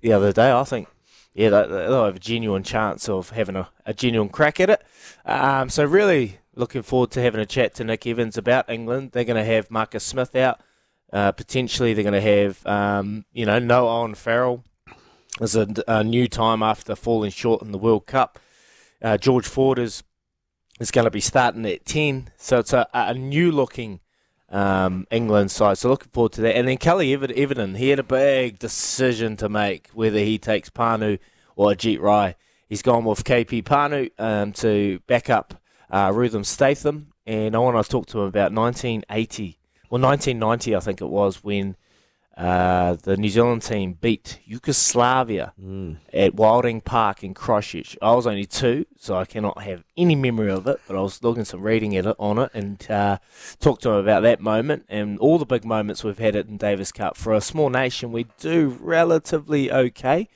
the 0.01 0.13
other 0.13 0.33
day. 0.33 0.51
I 0.53 0.65
think 0.65 0.89
yeah, 1.35 1.51
they, 1.51 1.67
they'll 1.67 2.05
have 2.05 2.17
a 2.17 2.21
genuine 2.21 2.63
chance 2.63 3.09
of 3.09 3.31
having 3.31 3.57
a, 3.57 3.69
a 3.87 3.95
genuine 3.95 4.29
crack 4.29 4.61
at 4.61 4.71
it. 4.71 4.83
Um, 5.25 5.69
so 5.71 5.85
really 5.85 6.39
looking 6.55 6.83
forward 6.83 7.11
to 7.13 7.23
having 7.23 7.41
a 7.41 7.47
chat 7.47 7.75
to 7.75 7.85
Nick 7.85 8.07
Evans 8.07 8.37
about 8.37 8.69
England. 8.69 9.13
They're 9.13 9.25
going 9.25 9.37
to 9.37 9.45
have 9.45 9.71
Marcus 9.71 10.05
Smith 10.05 10.35
out. 10.35 10.61
Uh, 11.13 11.33
potentially, 11.33 11.93
they're 11.93 12.05
going 12.05 12.13
to 12.13 12.21
have 12.21 12.67
um, 12.67 13.25
you 13.33 13.45
know 13.47 13.59
Noah 13.59 14.03
Owen 14.03 14.15
Farrell 14.15 14.65
as 15.41 15.57
a, 15.57 15.69
a 15.89 16.05
new 16.05 16.29
time 16.29 16.63
after 16.63 16.95
falling 16.95 17.31
short 17.31 17.63
in 17.63 17.73
the 17.73 17.79
World 17.79 18.07
Cup. 18.07 18.39
Uh, 19.03 19.17
George 19.17 19.47
Ford 19.47 19.79
is 19.79 20.05
is 20.79 20.91
going 20.91 21.05
to 21.05 21.11
be 21.11 21.21
starting 21.21 21.67
at 21.67 21.85
ten, 21.85 22.31
so 22.37 22.59
it's 22.61 22.73
a, 22.73 22.87
a 22.93 23.15
new 23.15 23.51
looking 23.51 24.01
um, 24.51 25.07
England 25.11 25.51
side. 25.51 25.79
So 25.79 25.89
looking 25.89 26.11
forward 26.11 26.33
to 26.33 26.41
that. 26.43 26.57
And 26.57 26.69
then 26.69 26.77
Kelly 26.77 27.13
Ever- 27.13 27.33
he 27.75 27.91
had 27.91 27.99
a 27.99 28.05
big 28.05 28.59
decision 28.59 29.37
to 29.37 29.49
make 29.49 29.89
whether 29.93 30.19
he 30.19 30.39
takes 30.39 30.71
Pannu 30.71 31.19
or 31.57 31.71
Ajeet 31.71 32.01
Rai. 32.01 32.35
He's 32.69 32.83
gone 32.83 33.05
with 33.05 33.25
KP 33.25 33.63
Pannu 33.65 34.11
um, 34.19 34.53
to 34.55 35.01
back 35.07 35.29
up 35.29 35.55
uh, 35.91 36.13
Statham, 36.45 37.13
and 37.27 37.55
I 37.55 37.59
want 37.59 37.85
to 37.85 37.91
talk 37.91 38.07
to 38.07 38.21
him 38.21 38.27
about 38.27 38.53
1980, 38.53 39.59
well 39.91 40.01
1990, 40.01 40.77
I 40.77 40.81
think 40.81 41.01
it 41.01 41.07
was 41.07 41.43
when 41.43 41.77
uh, 42.37 42.95
the 43.03 43.17
New 43.17 43.29
Zealand 43.29 43.63
team 43.63 43.95
beat 43.95 44.41
Yugoslavia 44.45 45.53
Mm. 45.61 45.99
at 46.13 46.35
Wilding 46.35 46.81
Park 46.81 47.23
in 47.23 47.35
Christchurch. 47.35 47.97
I 48.01 48.13
was 48.15 48.27
only 48.27 48.47
two, 48.47 48.87
so 48.97 49.17
I 49.17 49.25
cannot 49.25 49.63
have 49.63 49.85
any 49.97 50.15
memory 50.15 50.51
of 50.51 50.67
it, 50.67 50.81
but 50.87 50.97
I 50.97 51.01
was 51.01 51.23
looking 51.23 51.45
some 51.45 51.63
reading 51.63 51.97
at 51.97 52.07
it, 52.07 52.17
on 52.19 52.39
it 52.39 52.51
and 52.55 52.91
uh, 52.91 53.19
talked 53.59 53.83
to 53.83 53.91
him 53.91 53.97
about 53.97 54.23
that 54.23 54.41
moment 54.41 54.87
and 54.89 55.19
all 55.19 55.39
the 55.39 55.45
big 55.45 55.65
moments 55.65 56.03
we've 56.05 56.19
had 56.19 56.35
it 56.37 56.47
in 56.49 56.57
Davis 56.57 56.93
Cup. 56.93 57.17
For 57.17 57.35
a 57.35 57.41
small 57.41 57.69
nation, 57.69 58.13
we 58.13 58.27
do 58.39 58.77
relatively 58.81 59.71
okay. 59.71 60.29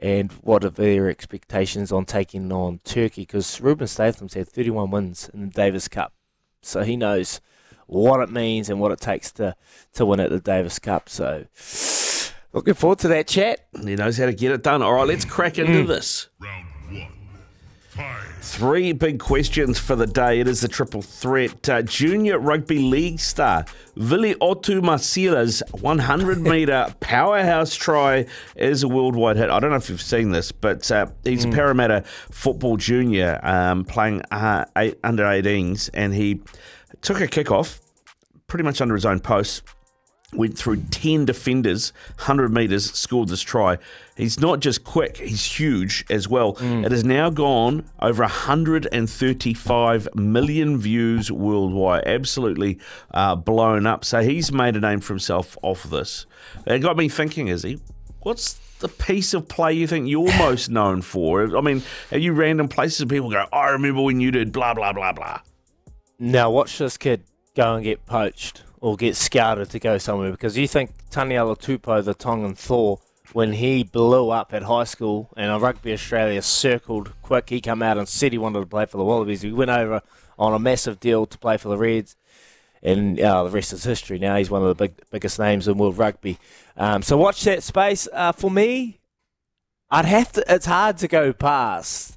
And 0.00 0.30
what 0.42 0.62
are 0.64 0.70
their 0.70 1.08
expectations 1.08 1.90
on 1.90 2.04
taking 2.04 2.52
on 2.52 2.78
Turkey? 2.84 3.22
Because 3.22 3.60
Rubin 3.60 3.88
Statham's 3.88 4.34
had 4.34 4.48
31 4.48 4.92
wins 4.92 5.28
in 5.34 5.40
the 5.40 5.46
Davis 5.52 5.88
Cup, 5.88 6.12
so 6.62 6.82
he 6.82 6.96
knows 6.96 7.40
what 7.88 8.20
it 8.20 8.30
means 8.30 8.70
and 8.70 8.78
what 8.78 8.92
it 8.92 9.00
takes 9.00 9.32
to, 9.32 9.56
to 9.94 10.06
win 10.06 10.20
at 10.20 10.30
the 10.30 10.38
Davis 10.38 10.78
Cup. 10.78 11.08
So 11.08 11.46
looking 12.52 12.74
forward 12.74 13.00
to 13.00 13.08
that 13.08 13.26
chat. 13.26 13.66
He 13.82 13.96
knows 13.96 14.16
how 14.18 14.26
to 14.26 14.34
get 14.34 14.52
it 14.52 14.62
done. 14.62 14.82
All 14.82 14.92
right, 14.94 15.08
let's 15.08 15.24
crack 15.24 15.58
into 15.58 15.84
this. 15.84 16.28
Round 16.38 16.66
one. 16.92 17.18
Three 18.40 18.92
big 18.92 19.18
questions 19.18 19.78
for 19.78 19.96
the 19.96 20.06
day. 20.06 20.38
It 20.38 20.46
is 20.46 20.60
the 20.60 20.68
triple 20.68 21.02
threat. 21.02 21.68
Uh, 21.68 21.82
junior 21.82 22.38
rugby 22.38 22.78
league 22.78 23.18
star 23.18 23.64
Vili 23.96 24.34
Otu 24.36 24.80
Masila's 24.80 25.62
100 25.72 26.40
metre 26.42 26.94
powerhouse 27.00 27.74
try 27.74 28.26
is 28.56 28.84
a 28.84 28.88
worldwide 28.88 29.36
hit. 29.36 29.50
I 29.50 29.58
don't 29.58 29.70
know 29.70 29.76
if 29.76 29.90
you've 29.90 30.00
seen 30.00 30.30
this, 30.30 30.52
but 30.52 30.90
uh, 30.92 31.06
he's 31.24 31.44
a 31.44 31.48
Parramatta 31.48 32.04
football 32.30 32.76
junior 32.76 33.40
um, 33.42 33.84
playing 33.84 34.22
uh, 34.30 34.64
eight, 34.76 34.98
under 35.02 35.24
18s, 35.24 35.90
and 35.92 36.14
he 36.14 36.40
took 37.02 37.20
a 37.20 37.26
kick 37.26 37.50
off 37.50 37.80
pretty 38.46 38.64
much 38.64 38.80
under 38.80 38.94
his 38.94 39.04
own 39.06 39.20
post 39.20 39.62
went 40.34 40.58
through 40.58 40.76
10 40.90 41.24
defenders, 41.24 41.92
100 42.16 42.52
metres, 42.52 42.90
scored 42.92 43.28
this 43.28 43.40
try. 43.40 43.78
He's 44.16 44.38
not 44.38 44.60
just 44.60 44.84
quick, 44.84 45.16
he's 45.16 45.44
huge 45.44 46.04
as 46.10 46.28
well. 46.28 46.56
It 46.60 46.92
has 46.92 47.04
now 47.04 47.30
gone 47.30 47.88
over 48.00 48.22
135 48.22 50.08
million 50.14 50.78
views 50.78 51.32
worldwide. 51.32 52.06
Absolutely 52.06 52.78
uh, 53.12 53.36
blown 53.36 53.86
up. 53.86 54.04
So 54.04 54.20
he's 54.20 54.52
made 54.52 54.76
a 54.76 54.80
name 54.80 55.00
for 55.00 55.14
himself 55.14 55.56
off 55.62 55.84
this. 55.84 56.26
It 56.66 56.80
got 56.80 56.96
me 56.96 57.08
thinking, 57.08 57.48
is 57.48 57.62
he? 57.62 57.78
What's 58.20 58.54
the 58.80 58.88
piece 58.88 59.32
of 59.32 59.48
play 59.48 59.72
you 59.72 59.86
think 59.86 60.08
you're 60.08 60.36
most 60.36 60.68
known 60.68 61.00
for? 61.00 61.56
I 61.56 61.60
mean, 61.62 61.82
are 62.12 62.18
you 62.18 62.34
random 62.34 62.68
places 62.68 63.00
and 63.00 63.10
people 63.10 63.30
go, 63.30 63.46
I 63.50 63.70
remember 63.70 64.02
when 64.02 64.20
you 64.20 64.30
did 64.30 64.52
blah, 64.52 64.74
blah, 64.74 64.92
blah, 64.92 65.12
blah? 65.12 65.40
Now 66.18 66.50
watch 66.50 66.78
this 66.78 66.96
kid 66.96 67.22
go 67.54 67.76
and 67.76 67.84
get 67.84 68.04
poached 68.04 68.64
or 68.80 68.96
get 68.96 69.14
scouted 69.14 69.70
to 69.70 69.78
go 69.78 69.98
somewhere 69.98 70.32
because 70.32 70.58
you 70.58 70.66
think 70.66 70.90
Taniela 71.10 71.56
Tupou, 71.56 72.04
the 72.04 72.14
Tongan 72.14 72.56
Thor, 72.56 72.98
when 73.32 73.52
he 73.52 73.84
blew 73.84 74.30
up 74.30 74.52
at 74.52 74.64
high 74.64 74.84
school 74.84 75.30
and 75.36 75.50
a 75.50 75.58
Rugby 75.58 75.92
Australia 75.92 76.42
circled 76.42 77.12
quick, 77.22 77.50
he 77.50 77.60
come 77.60 77.82
out 77.82 77.98
and 77.98 78.08
said 78.08 78.32
he 78.32 78.38
wanted 78.38 78.60
to 78.60 78.66
play 78.66 78.86
for 78.86 78.96
the 78.96 79.04
Wallabies. 79.04 79.42
He 79.42 79.52
went 79.52 79.70
over 79.70 80.02
on 80.38 80.54
a 80.54 80.58
massive 80.58 80.98
deal 80.98 81.26
to 81.26 81.38
play 81.38 81.56
for 81.56 81.68
the 81.68 81.76
Reds. 81.76 82.16
And 82.82 83.20
uh, 83.20 83.44
the 83.44 83.50
rest 83.50 83.72
is 83.72 83.84
history. 83.84 84.18
Now 84.18 84.36
he's 84.36 84.50
one 84.50 84.62
of 84.62 84.68
the 84.68 84.74
big, 84.74 84.94
biggest 85.10 85.38
names 85.38 85.68
in 85.68 85.78
world 85.78 85.98
rugby. 85.98 86.38
Um, 86.76 87.02
so 87.02 87.16
watch 87.16 87.42
that 87.44 87.62
space. 87.62 88.08
Uh, 88.12 88.32
for 88.32 88.50
me, 88.50 89.00
I'd 89.90 90.04
have 90.04 90.32
to. 90.32 90.44
It's 90.48 90.66
hard 90.66 90.98
to 90.98 91.08
go 91.08 91.32
past 91.32 92.16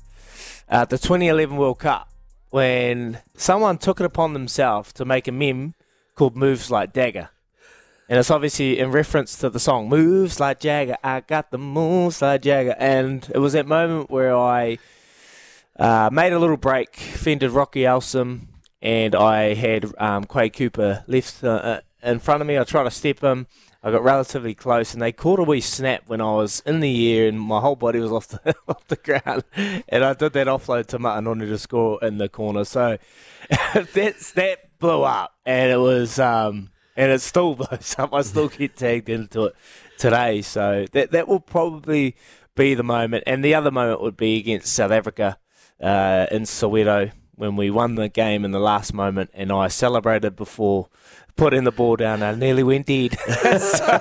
uh, 0.69 0.85
the 0.85 0.99
2011 0.99 1.57
World 1.57 1.79
Cup 1.79 2.10
when 2.51 3.19
someone 3.35 3.77
took 3.77 3.99
it 3.99 4.05
upon 4.05 4.33
themselves 4.33 4.93
to 4.93 5.05
make 5.05 5.27
a 5.27 5.31
meme 5.31 5.73
called 6.15 6.35
Moves 6.35 6.69
Like 6.69 6.93
Dagger. 6.93 7.29
And 8.07 8.19
it's 8.19 8.29
obviously 8.29 8.77
in 8.77 8.91
reference 8.91 9.37
to 9.37 9.49
the 9.49 9.59
song 9.59 9.87
Moves 9.87 10.39
Like 10.39 10.59
Jagger. 10.59 10.97
I 11.01 11.21
got 11.21 11.49
the 11.51 11.57
moves 11.57 12.21
like 12.21 12.41
Jagger. 12.41 12.75
And 12.77 13.27
it 13.33 13.39
was 13.39 13.53
that 13.53 13.65
moment 13.67 14.11
where 14.11 14.35
I 14.35 14.77
uh, 15.79 16.09
made 16.11 16.33
a 16.33 16.39
little 16.39 16.57
break, 16.57 16.97
fended 16.97 17.51
Rocky 17.51 17.81
Elsom, 17.81 18.47
and 18.81 19.15
I 19.15 19.53
had 19.53 19.85
um, 19.97 20.25
Quade 20.25 20.53
Cooper 20.53 21.05
left 21.07 21.43
uh, 21.43 21.47
uh, 21.47 21.79
in 22.03 22.19
front 22.19 22.41
of 22.41 22.47
me. 22.47 22.57
I 22.57 22.65
tried 22.65 22.83
to 22.83 22.91
step 22.91 23.19
him. 23.19 23.47
I 23.83 23.89
got 23.89 24.03
relatively 24.03 24.53
close, 24.53 24.93
and 24.93 25.01
they 25.01 25.11
caught 25.11 25.39
a 25.39 25.43
wee 25.43 25.59
snap 25.59 26.03
when 26.05 26.21
I 26.21 26.35
was 26.35 26.61
in 26.67 26.81
the 26.81 27.13
air, 27.13 27.27
and 27.27 27.39
my 27.39 27.59
whole 27.59 27.75
body 27.75 27.99
was 27.99 28.11
off 28.13 28.27
the 28.27 28.55
off 28.67 28.87
the 28.87 28.95
ground. 28.95 29.43
And 29.89 30.03
I 30.03 30.13
did 30.13 30.33
that 30.33 30.47
offload 30.47 30.85
to 30.87 30.99
Ma'a 30.99 31.21
Nonu 31.21 31.47
to 31.47 31.57
score 31.57 31.99
in 32.03 32.17
the 32.17 32.29
corner. 32.29 32.63
So 32.63 32.97
that's 33.93 34.31
that 34.33 34.77
blew 34.79 35.03
up, 35.03 35.33
and 35.45 35.71
it 35.71 35.77
was 35.77 36.19
um, 36.19 36.69
and 36.95 37.11
it 37.11 37.21
still 37.21 37.55
blows 37.55 37.95
up. 37.97 38.13
I 38.13 38.21
still 38.21 38.49
get 38.49 38.75
tagged 38.75 39.09
into 39.09 39.45
it 39.45 39.55
today. 39.97 40.43
So 40.43 40.85
that 40.91 41.11
that 41.11 41.27
will 41.27 41.39
probably 41.39 42.15
be 42.55 42.75
the 42.75 42.83
moment, 42.83 43.23
and 43.25 43.43
the 43.43 43.55
other 43.55 43.71
moment 43.71 44.01
would 44.01 44.17
be 44.17 44.37
against 44.37 44.73
South 44.73 44.91
Africa 44.91 45.39
uh, 45.81 46.27
in 46.31 46.43
Soweto 46.43 47.11
when 47.41 47.55
we 47.55 47.71
won 47.71 47.95
the 47.95 48.07
game 48.07 48.45
in 48.45 48.51
the 48.51 48.59
last 48.59 48.93
moment, 48.93 49.31
and 49.33 49.51
I 49.51 49.67
celebrated 49.67 50.35
before 50.35 50.89
putting 51.35 51.63
the 51.63 51.71
ball 51.71 51.95
down. 51.95 52.21
I 52.21 52.35
nearly 52.35 52.61
went 52.61 52.85
dead. 52.85 53.17
So, 53.59 53.99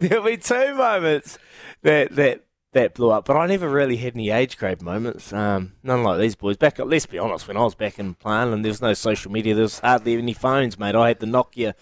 there'll 0.00 0.24
be 0.24 0.38
two 0.38 0.74
moments 0.74 1.38
that 1.82 2.16
that 2.16 2.44
that 2.72 2.94
blew 2.94 3.10
up, 3.10 3.26
but 3.26 3.36
I 3.36 3.46
never 3.46 3.68
really 3.68 3.98
had 3.98 4.14
any 4.14 4.30
age 4.30 4.56
grade 4.56 4.80
moments. 4.80 5.30
Um, 5.30 5.72
none 5.82 6.02
like 6.02 6.18
these 6.18 6.36
boys. 6.36 6.56
Back, 6.56 6.78
let's 6.78 7.04
be 7.04 7.18
honest, 7.18 7.46
when 7.46 7.58
I 7.58 7.64
was 7.64 7.74
back 7.74 7.98
in 7.98 8.14
playing, 8.14 8.54
and 8.54 8.64
there 8.64 8.70
was 8.70 8.80
no 8.80 8.94
social 8.94 9.30
media, 9.30 9.54
there 9.54 9.64
was 9.64 9.80
hardly 9.80 10.16
any 10.16 10.32
phones, 10.32 10.78
mate. 10.78 10.94
I 10.94 11.08
had 11.08 11.20
the 11.20 11.26
Nokia. 11.26 11.74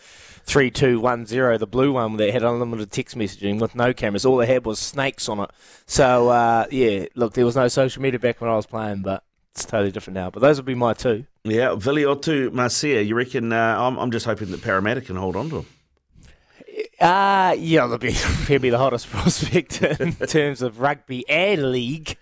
3210, 0.48 1.58
the 1.58 1.66
blue 1.66 1.92
one 1.92 2.16
that 2.18 2.32
had 2.32 2.44
unlimited 2.44 2.92
text 2.92 3.16
messaging 3.16 3.60
with 3.60 3.74
no 3.74 3.92
cameras. 3.92 4.24
All 4.24 4.36
they 4.36 4.46
had 4.46 4.64
was 4.64 4.78
snakes 4.78 5.28
on 5.28 5.40
it. 5.40 5.50
So, 5.86 6.28
uh, 6.28 6.66
yeah, 6.70 7.06
look, 7.16 7.34
there 7.34 7.44
was 7.44 7.56
no 7.56 7.66
social 7.66 8.00
media 8.00 8.20
back 8.20 8.40
when 8.40 8.48
I 8.48 8.54
was 8.54 8.66
playing, 8.66 9.02
but 9.02 9.24
it's 9.56 9.64
totally 9.64 9.90
different 9.90 10.14
now. 10.16 10.28
But 10.30 10.40
those 10.40 10.58
would 10.58 10.66
be 10.66 10.74
my 10.74 10.92
two. 10.92 11.24
Yeah, 11.44 11.74
Vili 11.76 12.02
Otu 12.02 12.52
Marcia, 12.52 13.02
you 13.02 13.14
reckon? 13.14 13.52
Uh, 13.52 13.76
I'm, 13.78 13.96
I'm 13.96 14.10
just 14.10 14.26
hoping 14.26 14.50
that 14.50 14.62
Parramatta 14.62 15.00
can 15.00 15.16
hold 15.16 15.34
on 15.34 15.48
to 15.48 15.56
him. 15.58 15.66
Uh, 17.00 17.54
yeah, 17.58 17.86
he'll 17.88 17.98
be, 17.98 18.12
he'll 18.12 18.58
be 18.58 18.68
the 18.68 18.78
hottest 18.78 19.08
prospect 19.08 19.80
in 19.82 20.12
terms 20.26 20.60
of 20.60 20.80
rugby 20.80 21.26
and 21.28 21.72
league. 21.72 22.18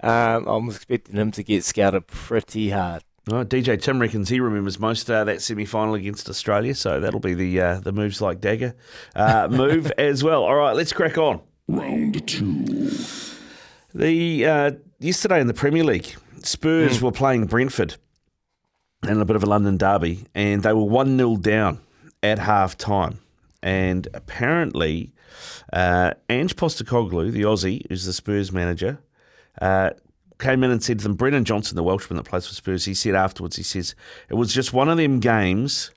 Um, 0.00 0.46
I'm 0.46 0.68
expecting 0.70 1.16
him 1.16 1.30
to 1.32 1.42
get 1.42 1.64
scouted 1.64 2.06
pretty 2.06 2.70
hard. 2.70 3.04
Oh, 3.30 3.44
DJ 3.44 3.80
Tim 3.80 3.98
reckons 3.98 4.30
he 4.30 4.40
remembers 4.40 4.78
most 4.78 5.10
uh, 5.10 5.24
that 5.24 5.42
semi 5.42 5.66
final 5.66 5.94
against 5.94 6.30
Australia, 6.30 6.74
so 6.74 7.00
that'll 7.00 7.20
be 7.20 7.34
the 7.34 7.60
uh, 7.60 7.80
the 7.80 7.92
moves 7.92 8.22
like 8.22 8.40
dagger 8.40 8.74
uh, 9.14 9.46
move 9.50 9.92
as 9.98 10.24
well. 10.24 10.44
All 10.44 10.54
right, 10.54 10.74
let's 10.74 10.94
crack 10.94 11.18
on. 11.18 11.42
Round 11.68 12.26
two. 12.26 12.90
The 13.94 14.46
uh, 14.46 14.70
yesterday 15.00 15.42
in 15.42 15.46
the 15.46 15.54
Premier 15.54 15.84
League, 15.84 16.14
Spurs 16.42 17.00
were 17.02 17.12
playing 17.12 17.46
Brentford 17.46 17.96
in 19.06 19.20
a 19.20 19.24
bit 19.24 19.36
of 19.36 19.42
a 19.42 19.46
London 19.46 19.76
derby, 19.76 20.26
and 20.34 20.62
they 20.62 20.72
were 20.72 20.84
one 20.84 21.16
0 21.16 21.36
down 21.36 21.80
at 22.22 22.38
half 22.38 22.76
time. 22.76 23.18
And 23.62 24.06
apparently, 24.14 25.12
uh, 25.72 26.12
Ange 26.28 26.56
Postecoglou, 26.56 27.32
the 27.32 27.42
Aussie, 27.42 27.82
who's 27.88 28.04
the 28.04 28.12
Spurs 28.12 28.52
manager, 28.52 28.98
uh, 29.60 29.90
came 30.38 30.62
in 30.62 30.70
and 30.70 30.82
said 30.82 30.98
to 30.98 31.02
them, 31.04 31.14
Brennan 31.14 31.44
Johnson, 31.44 31.76
the 31.76 31.82
Welshman 31.82 32.16
that 32.16 32.24
plays 32.24 32.46
for 32.46 32.54
Spurs, 32.54 32.84
he 32.84 32.94
said 32.94 33.14
afterwards, 33.14 33.56
he 33.56 33.62
says, 33.62 33.94
it 34.28 34.34
was 34.34 34.52
just 34.52 34.72
one 34.72 34.88
of 34.88 34.96
them 34.96 35.20
games. 35.20 35.90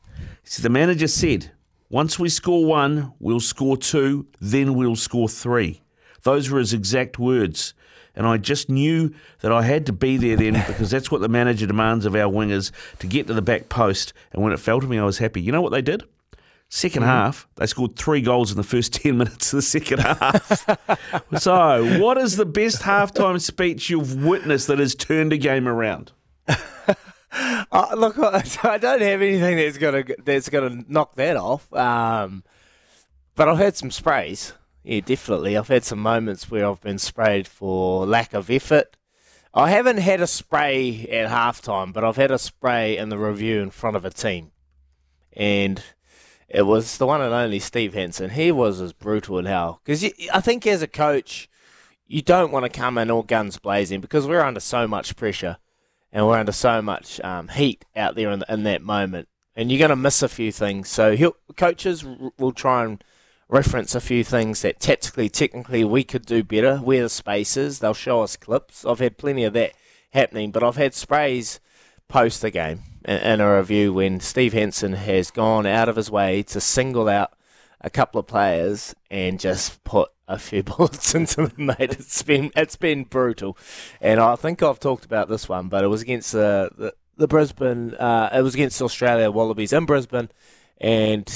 He 0.43 0.49
said, 0.49 0.63
the 0.63 0.69
manager 0.69 1.07
said, 1.07 1.51
once 1.89 2.17
we 2.17 2.29
score 2.29 2.65
one, 2.65 3.13
we'll 3.19 3.39
score 3.39 3.77
two, 3.77 4.25
then 4.39 4.73
we'll 4.73 4.95
score 4.95 5.29
three. 5.29 5.81
Those 6.23 6.49
were 6.49 6.59
his 6.59 6.73
exact 6.73 7.19
words. 7.19 7.73
And 8.15 8.27
I 8.27 8.37
just 8.37 8.69
knew 8.69 9.13
that 9.39 9.51
I 9.51 9.63
had 9.63 9.85
to 9.87 9.93
be 9.93 10.17
there 10.17 10.35
then 10.35 10.53
because 10.67 10.91
that's 10.91 11.11
what 11.11 11.21
the 11.21 11.29
manager 11.29 11.65
demands 11.65 12.05
of 12.05 12.15
our 12.15 12.31
wingers 12.31 12.71
to 12.99 13.07
get 13.07 13.27
to 13.27 13.33
the 13.33 13.41
back 13.41 13.69
post. 13.69 14.13
And 14.31 14.43
when 14.43 14.53
it 14.53 14.59
fell 14.59 14.81
to 14.81 14.87
me, 14.87 14.97
I 14.99 15.05
was 15.05 15.17
happy. 15.19 15.41
You 15.41 15.51
know 15.51 15.61
what 15.61 15.71
they 15.71 15.81
did? 15.81 16.03
2nd 16.69 17.03
half, 17.03 17.49
they 17.55 17.65
scored 17.65 17.97
three 17.97 18.21
goals 18.21 18.49
in 18.49 18.55
the 18.55 18.63
first 18.63 18.93
10 19.01 19.17
minutes 19.17 19.51
of 19.51 19.57
the 19.57 19.61
second 19.61 19.99
half. 19.99 20.65
so, 21.37 21.99
what 21.99 22.17
is 22.17 22.37
the 22.37 22.45
best 22.45 22.83
halftime 22.83 23.41
speech 23.41 23.89
you've 23.89 24.23
witnessed 24.23 24.67
that 24.67 24.79
has 24.79 24.95
turned 24.95 25.33
a 25.33 25.37
game 25.37 25.67
around? 25.67 26.13
Uh, 27.33 27.95
look, 27.95 28.17
I 28.19 28.77
don't 28.77 29.01
have 29.01 29.21
anything 29.21 29.55
that's 29.55 29.77
gonna 29.77 30.03
that's 30.23 30.49
gonna 30.49 30.83
knock 30.89 31.15
that 31.15 31.37
off. 31.37 31.71
Um, 31.73 32.43
but 33.35 33.47
I've 33.47 33.57
had 33.57 33.77
some 33.77 33.91
sprays. 33.91 34.53
Yeah, 34.83 35.01
definitely. 35.01 35.55
I've 35.55 35.67
had 35.67 35.83
some 35.83 35.99
moments 35.99 36.49
where 36.49 36.67
I've 36.67 36.81
been 36.81 36.97
sprayed 36.97 37.47
for 37.47 38.05
lack 38.05 38.33
of 38.33 38.49
effort. 38.49 38.97
I 39.53 39.69
haven't 39.69 39.97
had 39.97 40.21
a 40.21 40.27
spray 40.27 41.07
at 41.11 41.29
halftime, 41.29 41.93
but 41.93 42.03
I've 42.03 42.15
had 42.15 42.31
a 42.31 42.39
spray 42.39 42.97
in 42.97 43.09
the 43.09 43.17
review 43.17 43.61
in 43.61 43.69
front 43.69 43.95
of 43.95 44.05
a 44.05 44.09
team, 44.09 44.51
and 45.33 45.83
it 46.47 46.63
was 46.63 46.97
the 46.97 47.05
one 47.05 47.21
and 47.21 47.33
only 47.33 47.59
Steve 47.59 47.93
Hansen. 47.93 48.31
He 48.31 48.51
was 48.51 48.79
as 48.79 48.93
brutal 48.93 49.39
as 49.39 49.45
hell 49.45 49.81
because 49.83 50.03
I 50.33 50.39
think 50.39 50.65
as 50.65 50.81
a 50.81 50.87
coach, 50.87 51.49
you 52.07 52.21
don't 52.21 52.51
want 52.51 52.63
to 52.63 52.69
come 52.69 52.97
in 52.97 53.11
all 53.11 53.23
guns 53.23 53.59
blazing 53.59 54.01
because 54.01 54.25
we're 54.25 54.41
under 54.41 54.59
so 54.59 54.87
much 54.87 55.15
pressure 55.15 55.57
and 56.11 56.25
we're 56.25 56.37
under 56.37 56.51
so 56.51 56.81
much 56.81 57.21
um, 57.21 57.49
heat 57.49 57.85
out 57.95 58.15
there 58.15 58.31
in, 58.31 58.39
the, 58.39 58.53
in 58.53 58.63
that 58.63 58.81
moment. 58.81 59.27
and 59.55 59.71
you're 59.71 59.79
going 59.79 59.89
to 59.89 59.95
miss 59.95 60.21
a 60.21 60.29
few 60.29 60.51
things. 60.51 60.89
So 60.89 61.33
coaches 61.57 62.05
will 62.37 62.51
try 62.51 62.85
and 62.85 63.03
reference 63.51 63.93
a 63.93 64.01
few 64.01 64.23
things 64.23 64.61
that 64.61 64.79
tactically, 64.79 65.29
technically, 65.29 65.83
we 65.83 66.03
could 66.03 66.25
do 66.25 66.43
better. 66.43 66.77
Where 66.77 67.03
the 67.03 67.09
spaces, 67.09 67.79
they'll 67.79 67.93
show 67.93 68.21
us 68.21 68.37
clips. 68.37 68.85
I've 68.85 68.99
had 68.99 69.17
plenty 69.17 69.43
of 69.43 69.53
that 69.53 69.73
happening, 70.13 70.51
but 70.51 70.63
I've 70.63 70.77
had 70.77 70.95
sprays 70.95 71.59
post 72.07 72.41
the 72.41 72.49
game 72.49 72.79
in, 73.05 73.41
a 73.41 73.57
review 73.57 73.93
when 73.93 74.19
Steve 74.19 74.53
Hansen 74.53 74.93
has 74.93 75.31
gone 75.31 75.65
out 75.65 75.89
of 75.89 75.97
his 75.97 76.09
way 76.09 76.43
to 76.43 76.61
single 76.61 77.07
out 77.09 77.33
a 77.81 77.89
couple 77.89 78.19
of 78.19 78.27
players 78.27 78.95
and 79.09 79.39
just 79.39 79.83
put 79.83 80.09
a 80.27 80.39
few 80.39 80.63
bullets 80.63 81.13
into 81.13 81.47
them, 81.47 81.65
mate. 81.67 81.75
It's 81.79 82.23
been 82.23 82.51
it's 82.55 82.77
been 82.77 83.03
brutal, 83.03 83.57
and 83.99 84.19
I 84.19 84.35
think 84.37 84.63
I've 84.63 84.79
talked 84.79 85.03
about 85.03 85.27
this 85.27 85.49
one, 85.49 85.67
but 85.67 85.83
it 85.83 85.87
was 85.87 86.01
against 86.01 86.31
the 86.31 86.69
the, 86.77 86.93
the 87.17 87.27
Brisbane. 87.27 87.95
Uh, 87.95 88.29
it 88.33 88.41
was 88.41 88.53
against 88.53 88.81
Australia 88.81 89.29
Wallabies 89.29 89.73
in 89.73 89.85
Brisbane, 89.85 90.29
and 90.79 91.29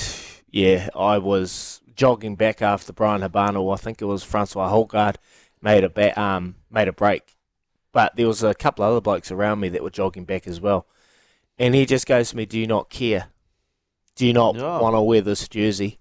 yeah, 0.50 0.90
I 0.96 1.18
was 1.18 1.82
jogging 1.96 2.36
back 2.36 2.62
after 2.62 2.94
Bryan 2.94 3.22
Habana. 3.22 3.66
I 3.68 3.76
think 3.78 4.02
it 4.02 4.06
was 4.06 4.24
Francois 4.24 4.70
Hougaard 4.70 5.18
made 5.62 5.84
a 5.84 5.90
ba- 5.90 6.20
um 6.20 6.56
made 6.70 6.88
a 6.88 6.94
break, 6.94 7.36
but 7.92 8.16
there 8.16 8.28
was 8.28 8.44
a 8.44 8.54
couple 8.54 8.84
of 8.86 8.92
other 8.92 9.02
blokes 9.02 9.32
around 9.32 9.60
me 9.60 9.70
that 9.70 9.84
were 9.84 9.90
jogging 9.90 10.26
back 10.26 10.48
as 10.48 10.60
well, 10.62 10.86
and 11.58 11.74
he 11.76 11.86
just 11.86 12.06
goes 12.06 12.30
to 12.32 12.38
me, 12.38 12.46
"Do 12.46 12.60
you 12.60 12.68
not 12.68 12.90
care? 12.90 13.28
Do 14.16 14.26
you 14.26 14.34
not 14.34 14.58
Oh. 14.58 14.82
want 14.82 14.96
to 14.96 15.02
wear 15.02 15.22
this 15.22 15.48
jersey?" 15.48 16.00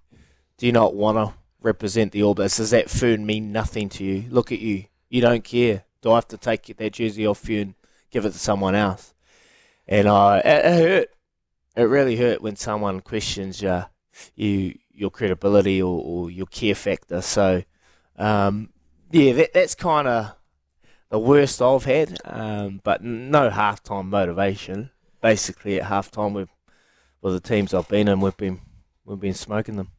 Do 0.56 0.66
you 0.66 0.72
not 0.72 0.94
want 0.94 1.18
to 1.18 1.34
represent 1.60 2.12
the 2.12 2.22
All 2.22 2.32
Blacks? 2.34 2.58
Does 2.58 2.70
that 2.70 2.88
food 2.88 3.20
mean 3.20 3.50
nothing 3.50 3.88
to 3.88 4.04
you? 4.04 4.24
Look 4.30 4.52
at 4.52 4.60
you. 4.60 4.84
You 5.08 5.20
don't 5.20 5.42
care. 5.42 5.82
Do 6.00 6.12
I 6.12 6.14
have 6.16 6.28
to 6.28 6.36
take 6.36 6.66
that 6.76 6.92
jersey 6.92 7.26
off 7.26 7.48
you 7.48 7.60
and 7.60 7.74
give 8.12 8.24
it 8.24 8.30
to 8.34 8.38
someone 8.38 8.76
else? 8.76 9.14
And 9.88 10.06
I, 10.08 10.38
it, 10.38 10.64
it 10.64 10.88
hurt. 10.88 11.08
It 11.76 11.82
really 11.82 12.16
hurt 12.16 12.40
when 12.40 12.54
someone 12.54 13.00
questions 13.00 13.64
uh, 13.64 13.86
you, 14.34 14.78
your 14.92 15.10
credibility 15.10 15.82
or, 15.82 16.00
or 16.02 16.30
your 16.30 16.46
care 16.46 16.74
factor. 16.74 17.20
So, 17.20 17.62
um, 18.16 18.70
yeah, 19.10 19.32
that, 19.32 19.54
that's 19.54 19.74
kind 19.74 20.08
of 20.08 20.34
the 21.10 21.18
worst 21.18 21.62
I've 21.62 21.84
had. 21.84 22.18
Um, 22.24 22.80
but 22.82 23.02
no 23.02 23.50
halftime 23.50 24.06
motivation. 24.06 24.90
Basically, 25.20 25.80
at 25.80 25.88
halftime, 25.88 26.32
with 26.32 26.50
with 27.22 27.32
the 27.32 27.40
teams 27.40 27.72
I've 27.72 27.88
been 27.88 28.08
in, 28.08 28.20
we've 28.20 28.36
been 28.36 28.60
we've 29.04 29.20
been 29.20 29.34
smoking 29.34 29.76
them. 29.76 29.90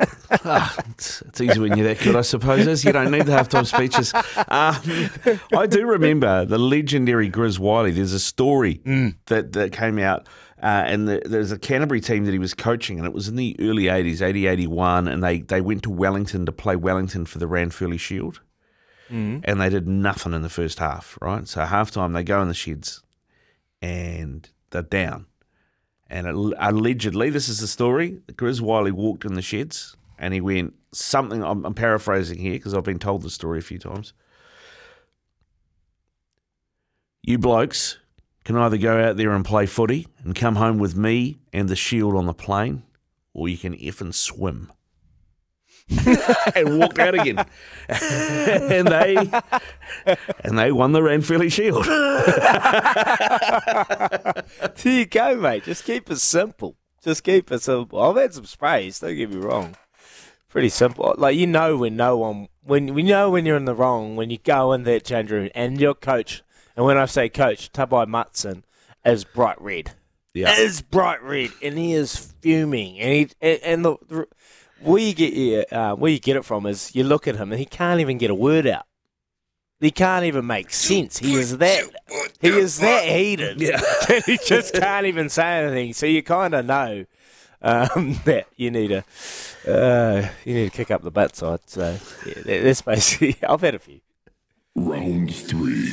Ah, 0.44 0.74
it's, 0.88 1.20
it's 1.22 1.40
easy 1.40 1.58
when 1.58 1.76
you're 1.76 1.88
that 1.88 2.02
good, 2.02 2.16
I 2.16 2.22
suppose. 2.22 2.66
Is 2.66 2.84
you 2.84 2.92
don't 2.92 3.10
need 3.10 3.26
the 3.26 3.32
halftime 3.32 3.66
speeches. 3.66 4.14
Um, 4.14 5.10
I 5.58 5.66
do 5.66 5.84
remember 5.84 6.44
the 6.44 6.56
legendary 6.56 7.28
Grizz 7.28 7.58
Wyllie. 7.58 7.90
There's 7.90 8.12
a 8.12 8.20
story 8.20 8.80
that, 9.26 9.52
that 9.52 9.72
came 9.72 9.98
out, 9.98 10.28
uh, 10.62 10.84
and 10.86 11.08
the, 11.08 11.22
there's 11.24 11.52
a 11.52 11.58
Canterbury 11.58 12.00
team 12.00 12.24
that 12.26 12.32
he 12.32 12.38
was 12.38 12.54
coaching, 12.54 12.98
and 12.98 13.06
it 13.06 13.12
was 13.14 13.28
in 13.28 13.36
the 13.36 13.56
early 13.60 13.84
80s, 13.84 14.20
80, 14.20 14.46
81, 14.46 15.08
and 15.08 15.22
they, 15.22 15.40
they 15.40 15.60
went 15.60 15.82
to 15.84 15.90
Wellington 15.90 16.44
to 16.46 16.52
play 16.52 16.76
Wellington 16.76 17.24
for 17.26 17.38
the 17.38 17.46
Ranfurly 17.46 17.98
Shield, 17.98 18.40
and 19.44 19.60
they 19.60 19.68
did 19.68 19.88
nothing 19.88 20.34
in 20.34 20.42
the 20.42 20.48
first 20.48 20.78
half, 20.78 21.18
right? 21.20 21.48
So 21.48 21.64
halftime, 21.64 22.14
they 22.14 22.22
go 22.22 22.40
in 22.42 22.48
the 22.48 22.54
sheds, 22.54 23.02
and 23.82 24.48
they're 24.70 24.82
down. 24.82 25.26
And 26.08 26.26
al- 26.26 26.54
allegedly, 26.58 27.30
this 27.30 27.48
is 27.48 27.60
the 27.60 27.66
story. 27.66 28.20
Grizz 28.32 28.60
Wyllie 28.60 28.90
walked 28.92 29.24
in 29.24 29.34
the 29.34 29.42
sheds 29.42 29.96
and 30.18 30.34
he 30.34 30.40
went 30.40 30.74
something. 30.92 31.42
I'm, 31.42 31.64
I'm 31.64 31.74
paraphrasing 31.74 32.38
here 32.38 32.52
because 32.52 32.74
I've 32.74 32.84
been 32.84 32.98
told 32.98 33.22
the 33.22 33.30
story 33.30 33.60
a 33.60 33.62
few 33.62 33.78
times. 33.78 34.12
You 37.22 37.38
blokes 37.38 37.98
can 38.44 38.56
either 38.56 38.78
go 38.78 39.02
out 39.02 39.16
there 39.16 39.32
and 39.32 39.44
play 39.44 39.66
footy 39.66 40.08
and 40.24 40.34
come 40.34 40.56
home 40.56 40.78
with 40.78 40.96
me 40.96 41.38
and 41.52 41.68
the 41.68 41.76
shield 41.76 42.16
on 42.16 42.26
the 42.26 42.34
plane, 42.34 42.82
or 43.32 43.48
you 43.48 43.58
can 43.58 43.76
effing 43.76 44.14
swim. 44.14 44.72
and 46.54 46.78
walked 46.78 47.00
out 47.00 47.14
again, 47.14 47.44
and 47.88 48.86
they 48.86 49.16
and 50.44 50.56
they 50.56 50.70
won 50.70 50.92
the 50.92 51.00
Ranfurly 51.00 51.50
Shield. 51.50 51.84
There 54.82 54.92
you 54.92 55.06
go, 55.06 55.36
mate. 55.36 55.64
Just 55.64 55.84
keep 55.84 56.10
it 56.10 56.18
simple. 56.18 56.76
Just 57.02 57.24
keep 57.24 57.50
it 57.50 57.62
simple. 57.62 58.00
I've 58.00 58.16
had 58.16 58.34
some 58.34 58.44
sprays. 58.44 59.00
Don't 59.00 59.16
get 59.16 59.30
me 59.30 59.36
wrong. 59.36 59.74
Pretty 60.48 60.68
simple. 60.68 61.14
Like 61.16 61.36
you 61.36 61.46
know 61.46 61.76
when 61.76 61.96
no 61.96 62.16
one 62.16 62.48
when 62.62 62.94
we 62.94 63.02
know 63.02 63.30
when 63.30 63.46
you're 63.46 63.56
in 63.56 63.64
the 63.64 63.74
wrong 63.74 64.16
when 64.16 64.30
you 64.30 64.38
go 64.38 64.72
in 64.72 64.82
that 64.84 65.04
change 65.04 65.30
room 65.30 65.48
and 65.54 65.80
your 65.80 65.94
coach. 65.94 66.42
And 66.76 66.84
when 66.86 66.96
I 66.96 67.06
say 67.06 67.28
coach, 67.28 67.72
Tabai 67.72 68.06
Matson 68.06 68.64
is 69.04 69.24
bright 69.24 69.60
red. 69.60 69.92
Yeah. 70.32 70.52
is 70.58 70.80
bright 70.80 71.22
red, 71.22 71.50
and 71.60 71.76
he 71.76 71.92
is 71.92 72.16
fuming. 72.40 72.98
And 73.00 73.12
he 73.12 73.28
and, 73.64 73.84
the, 73.84 73.96
the 74.08 74.26
where 74.80 75.02
you 75.02 75.12
get 75.12 75.32
your, 75.34 75.64
uh, 75.72 75.94
where 75.96 76.10
you 76.10 76.20
get 76.20 76.36
it 76.36 76.44
from 76.44 76.66
is 76.66 76.94
you 76.94 77.02
look 77.04 77.26
at 77.26 77.36
him 77.36 77.50
and 77.50 77.58
he 77.58 77.66
can't 77.66 78.00
even 78.00 78.16
get 78.18 78.30
a 78.30 78.34
word 78.34 78.66
out. 78.66 78.86
He 79.80 79.90
can't 79.90 80.24
even 80.26 80.46
make 80.46 80.70
sense. 80.70 81.18
He 81.18 81.34
is 81.34 81.58
that 81.58 81.84
he 82.40 82.48
is 82.48 82.78
that 82.80 83.04
heated. 83.04 83.60
Yeah. 83.60 83.80
he 84.26 84.38
just 84.46 84.74
can't 84.74 85.06
even 85.06 85.28
say 85.30 85.64
anything. 85.64 85.94
So 85.94 86.06
you 86.06 86.22
kind 86.22 86.54
of 86.54 86.66
know 86.66 87.06
um, 87.62 88.20
that 88.24 88.46
you 88.56 88.70
need 88.70 88.88
to 88.88 89.04
uh, 89.66 90.28
you 90.44 90.54
need 90.54 90.70
to 90.70 90.76
kick 90.76 90.90
up 90.90 91.02
the 91.02 91.10
butt 91.10 91.34
side. 91.34 91.60
So 91.66 91.96
yeah, 92.26 92.34
that- 92.34 92.62
that's 92.62 92.82
basically. 92.82 93.36
I've 93.48 93.60
had 93.62 93.74
a 93.74 93.78
few. 93.78 94.00
Round 94.76 95.34
three. 95.34 95.90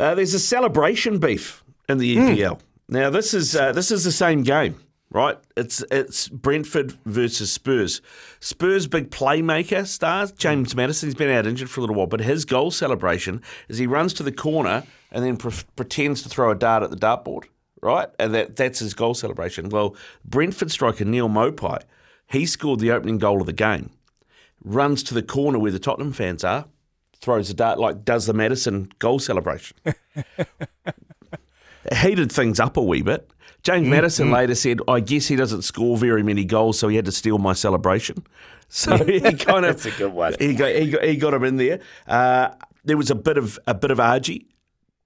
Uh, 0.00 0.14
there's 0.14 0.34
a 0.34 0.38
celebration 0.38 1.18
beef 1.18 1.62
in 1.88 1.98
the 1.98 2.16
EPL. 2.16 2.60
Now 2.88 3.10
this 3.10 3.34
is 3.34 3.54
uh, 3.54 3.72
this 3.72 3.90
is 3.90 4.04
the 4.04 4.12
same 4.12 4.42
game, 4.42 4.80
right? 5.10 5.36
It's 5.56 5.84
it's 5.90 6.28
Brentford 6.28 6.92
versus 7.04 7.52
Spurs. 7.52 8.00
Spurs 8.40 8.86
big 8.86 9.10
playmaker 9.10 9.86
stars 9.86 10.32
James 10.32 10.74
Maddison. 10.74 11.08
He's 11.08 11.14
been 11.14 11.30
out 11.30 11.46
injured 11.46 11.68
for 11.68 11.80
a 11.80 11.82
little 11.82 11.96
while, 11.96 12.06
but 12.06 12.20
his 12.20 12.44
goal 12.44 12.70
celebration 12.70 13.42
is 13.68 13.78
he 13.78 13.86
runs 13.86 14.14
to 14.14 14.22
the 14.22 14.32
corner 14.32 14.84
and 15.10 15.24
then 15.24 15.36
pre- 15.36 15.52
pretends 15.76 16.22
to 16.22 16.28
throw 16.28 16.50
a 16.50 16.54
dart 16.54 16.82
at 16.82 16.90
the 16.90 16.96
dartboard, 16.96 17.44
right? 17.82 18.08
And 18.18 18.34
that 18.34 18.56
that's 18.56 18.78
his 18.78 18.94
goal 18.94 19.14
celebration. 19.14 19.68
Well, 19.68 19.94
Brentford 20.24 20.70
striker 20.70 21.04
Neal 21.04 21.28
Maupay, 21.28 21.82
he 22.28 22.46
scored 22.46 22.80
the 22.80 22.92
opening 22.92 23.18
goal 23.18 23.40
of 23.40 23.46
the 23.46 23.52
game. 23.52 23.90
Runs 24.64 25.02
to 25.04 25.14
the 25.14 25.22
corner 25.22 25.58
where 25.58 25.70
the 25.70 25.78
Tottenham 25.78 26.12
fans 26.12 26.42
are, 26.42 26.66
throws 27.20 27.50
a 27.50 27.54
dart 27.54 27.78
like 27.78 28.04
does 28.04 28.26
the 28.26 28.32
Maddison 28.32 28.90
goal 28.98 29.18
celebration. 29.18 29.76
heated 31.94 32.32
things 32.32 32.60
up 32.60 32.76
a 32.76 32.82
wee 32.82 33.02
bit. 33.02 33.30
James 33.62 33.88
Maddison 33.88 34.30
later 34.30 34.54
said, 34.54 34.78
"I 34.86 35.00
guess 35.00 35.26
he 35.26 35.34
doesn't 35.34 35.62
score 35.62 35.96
very 35.96 36.22
many 36.22 36.44
goals, 36.44 36.78
so 36.78 36.88
he 36.88 36.96
had 36.96 37.04
to 37.06 37.12
steal 37.12 37.38
my 37.38 37.52
celebration." 37.52 38.24
So 38.68 38.96
he 38.96 39.20
kind 39.20 39.64
of 39.64 39.80
That's 39.80 39.86
a 39.86 39.92
good 39.92 40.12
one. 40.12 40.34
He 40.40 40.52
got 40.52 40.74
he 40.74 40.90
got, 40.90 41.04
he 41.04 41.16
got 41.16 41.32
him 41.32 41.44
in 41.44 41.56
there. 41.56 41.78
Uh, 42.04 42.48
there 42.84 42.96
was 42.96 43.12
a 43.12 43.14
bit 43.14 43.38
of 43.38 43.60
a 43.68 43.74
bit 43.74 43.92
of 43.92 44.00
argy 44.00 44.48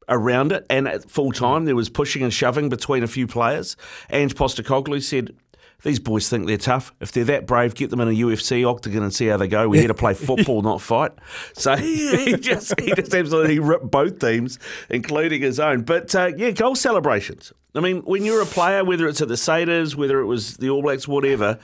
around 0.08 0.50
it, 0.52 0.64
and 0.70 0.88
at 0.88 1.10
full 1.10 1.30
time 1.30 1.66
there 1.66 1.76
was 1.76 1.90
pushing 1.90 2.22
and 2.22 2.32
shoving 2.32 2.70
between 2.70 3.02
a 3.02 3.06
few 3.06 3.26
players. 3.26 3.76
Ange 4.08 4.34
Postecoglou 4.34 5.02
said. 5.02 5.36
These 5.82 6.00
boys 6.00 6.28
think 6.28 6.46
they're 6.46 6.58
tough. 6.58 6.92
If 7.00 7.12
they're 7.12 7.24
that 7.24 7.46
brave, 7.46 7.74
get 7.74 7.90
them 7.90 8.00
in 8.00 8.08
a 8.08 8.12
UFC 8.12 8.68
octagon 8.68 9.02
and 9.02 9.14
see 9.14 9.26
how 9.26 9.36
they 9.38 9.48
go. 9.48 9.68
We're 9.68 9.80
here 9.80 9.88
to 9.88 9.94
play 9.94 10.14
football, 10.14 10.62
not 10.62 10.80
fight. 10.80 11.12
So 11.54 11.76
he 11.76 12.36
just 12.36 12.78
he 12.78 12.92
just 12.94 13.14
absolutely 13.14 13.58
ripped 13.58 13.90
both 13.90 14.18
teams, 14.18 14.58
including 14.88 15.42
his 15.42 15.58
own. 15.58 15.82
But 15.82 16.14
uh, 16.14 16.32
yeah, 16.36 16.50
goal 16.50 16.74
celebrations. 16.74 17.52
I 17.74 17.80
mean, 17.80 18.02
when 18.02 18.24
you're 18.24 18.42
a 18.42 18.46
player, 18.46 18.84
whether 18.84 19.06
it's 19.06 19.22
at 19.22 19.28
the 19.28 19.34
Saders, 19.34 19.94
whether 19.94 20.20
it 20.20 20.26
was 20.26 20.56
the 20.56 20.70
All 20.70 20.82
Blacks, 20.82 21.06
whatever, 21.06 21.58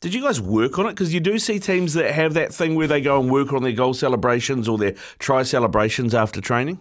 did 0.00 0.14
you 0.14 0.22
guys 0.22 0.40
work 0.40 0.78
on 0.78 0.86
it? 0.86 0.90
Because 0.90 1.12
you 1.12 1.20
do 1.20 1.38
see 1.38 1.58
teams 1.58 1.94
that 1.94 2.12
have 2.12 2.34
that 2.34 2.54
thing 2.54 2.76
where 2.76 2.86
they 2.86 3.00
go 3.00 3.20
and 3.20 3.30
work 3.30 3.52
on 3.52 3.62
their 3.62 3.72
goal 3.72 3.94
celebrations 3.94 4.68
or 4.68 4.78
their 4.78 4.94
try 5.18 5.42
celebrations 5.42 6.14
after 6.14 6.40
training. 6.40 6.78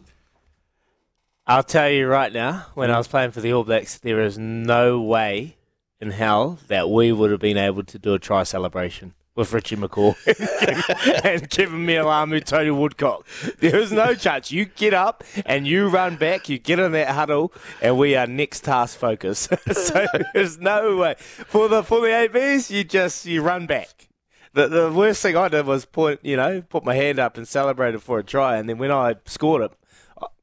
I'll 1.47 1.63
tell 1.63 1.89
you 1.89 2.07
right 2.07 2.31
now, 2.31 2.67
when 2.75 2.91
I 2.91 2.97
was 2.97 3.07
playing 3.07 3.31
for 3.31 3.41
the 3.41 3.53
All 3.53 3.63
Blacks, 3.63 3.97
there 3.97 4.21
is 4.21 4.37
no 4.37 5.01
way 5.01 5.56
in 5.99 6.11
hell 6.11 6.59
that 6.67 6.89
we 6.89 7.11
would 7.11 7.31
have 7.31 7.39
been 7.39 7.57
able 7.57 7.83
to 7.83 7.99
do 7.99 8.13
a 8.13 8.19
try 8.19 8.43
celebration 8.43 9.13
with 9.37 9.53
Richie 9.53 9.75
McCaw 9.75 10.15
and 11.23 11.49
Keven 11.49 11.85
Mealamu, 11.85 12.43
Tony 12.43 12.71
Woodcock. 12.71 13.25
There 13.59 13.77
is 13.77 13.91
no 13.91 14.15
chance. 14.15 14.51
You 14.51 14.65
get 14.65 14.95
up 14.95 15.23
and 15.45 15.67
you 15.67 15.87
run 15.87 16.17
back, 16.17 16.49
you 16.49 16.57
get 16.57 16.79
in 16.79 16.91
that 16.93 17.09
huddle, 17.09 17.53
and 17.81 17.97
we 17.97 18.15
are 18.15 18.25
next 18.25 18.61
task 18.61 18.97
focused. 18.97 19.53
so 19.71 20.07
there's 20.33 20.57
no 20.57 20.97
way. 20.97 21.15
For 21.19 21.67
the 21.69 21.83
for 21.83 22.01
the 22.01 22.13
ABs, 22.13 22.71
you 22.71 22.83
just 22.83 23.25
you 23.25 23.43
run 23.43 23.67
back. 23.67 24.09
The, 24.53 24.67
the 24.67 24.91
worst 24.91 25.21
thing 25.21 25.37
I 25.37 25.49
did 25.49 25.67
was 25.67 25.85
put 25.85 26.25
you 26.25 26.35
know 26.35 26.63
put 26.63 26.83
my 26.83 26.95
hand 26.95 27.19
up 27.19 27.37
and 27.37 27.47
celebrated 27.47 28.01
for 28.01 28.17
a 28.17 28.23
try, 28.23 28.57
and 28.57 28.67
then 28.67 28.79
when 28.79 28.91
I 28.91 29.15
scored 29.25 29.61
it, 29.61 29.71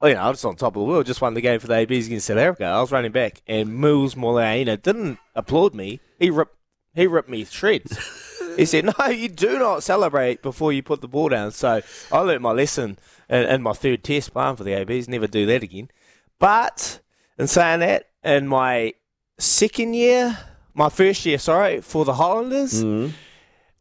you 0.03 0.15
know 0.15 0.21
I 0.21 0.31
was 0.31 0.45
on 0.45 0.57
top 0.57 0.77
of 0.77 0.81
the 0.81 0.87
world, 0.87 1.07
just 1.07 1.21
won 1.21 1.35
the 1.35 1.41
game 1.41 1.61
for 1.61 1.67
the 1.67 1.75
ABs 1.75 2.07
against 2.07 2.27
South 2.27 2.39
Africa. 2.39 2.65
I 2.65 2.81
was 2.81 2.93
running 2.93 3.13
back, 3.13 3.43
and 3.47 3.81
Mils 3.81 4.15
Muliaina 4.15 4.81
didn't 4.81 5.19
applaud 5.35 5.75
me. 5.75 6.01
He 6.19 6.31
ripped 6.31 6.57
he 6.95 7.07
ripped 7.07 7.29
me 7.29 7.45
shreds. 7.45 7.99
he 8.57 8.65
said, 8.65 8.85
"No, 8.85 9.07
you 9.07 9.29
do 9.29 9.59
not 9.59 9.83
celebrate 9.83 10.43
before 10.43 10.73
you 10.73 10.83
put 10.83 11.01
the 11.01 11.09
ball 11.09 11.29
down." 11.29 11.51
So 11.51 11.83
I 12.13 12.19
learnt 12.19 12.43
my 12.43 12.53
lesson 12.53 12.99
in, 13.29 13.43
in 13.45 13.63
my 13.63 13.73
third 13.73 14.05
test 14.05 14.33
playing 14.33 14.57
for 14.57 14.65
the 14.65 14.75
ABs. 14.75 15.09
Never 15.09 15.27
do 15.27 15.47
that 15.47 15.63
again. 15.63 15.91
But 16.39 17.01
in 17.39 17.47
saying 17.47 17.81
that, 17.81 18.09
in 18.23 18.47
my 18.47 18.95
second 19.39 19.95
year, 19.95 20.39
my 20.75 20.89
first 20.89 21.25
year, 21.27 21.39
sorry, 21.39 21.81
for 21.81 22.05
the 22.05 22.15
Highlanders, 22.15 22.85
mm-hmm. 22.85 23.13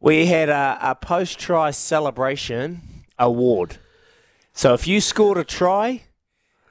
we 0.00 0.26
had 0.26 0.48
a, 0.48 0.78
a 0.80 0.94
post 0.94 1.38
try 1.38 1.70
celebration 1.70 3.04
award. 3.18 3.78
So 4.56 4.72
if 4.72 4.86
you 4.86 5.00
scored 5.00 5.36
a 5.36 5.42
try, 5.42 6.04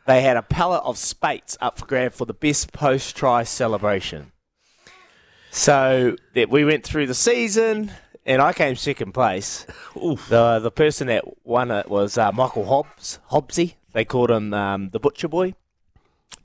they 0.08 0.22
had 0.22 0.38
a 0.38 0.42
pallet 0.42 0.82
of 0.86 0.98
Speight's 0.98 1.58
up 1.60 1.78
for 1.78 1.86
grab 1.86 2.14
for 2.14 2.26
the 2.26 2.34
best 2.34 2.72
post 2.72 3.16
try 3.16 3.44
celebration. 3.44 4.32
So 5.52 6.16
that 6.34 6.50
we 6.50 6.64
went 6.64 6.86
through 6.86 7.08
the 7.08 7.14
season, 7.14 7.92
and 8.26 8.42
I 8.42 8.54
came 8.54 8.76
second 8.76 9.14
place. 9.14 9.68
The 9.96 10.60
the 10.60 10.72
person 10.72 11.08
that 11.08 11.24
won 11.46 11.70
it 11.72 11.88
was 11.90 12.18
uh, 12.18 12.32
Michael 12.32 12.66
Hobbs, 12.66 13.20
Hobbsy. 13.30 13.76
They 13.92 14.06
called 14.06 14.32
him 14.32 14.54
um, 14.54 14.90
the 14.90 15.00
Butcher 15.00 15.28
Boy. 15.28 15.54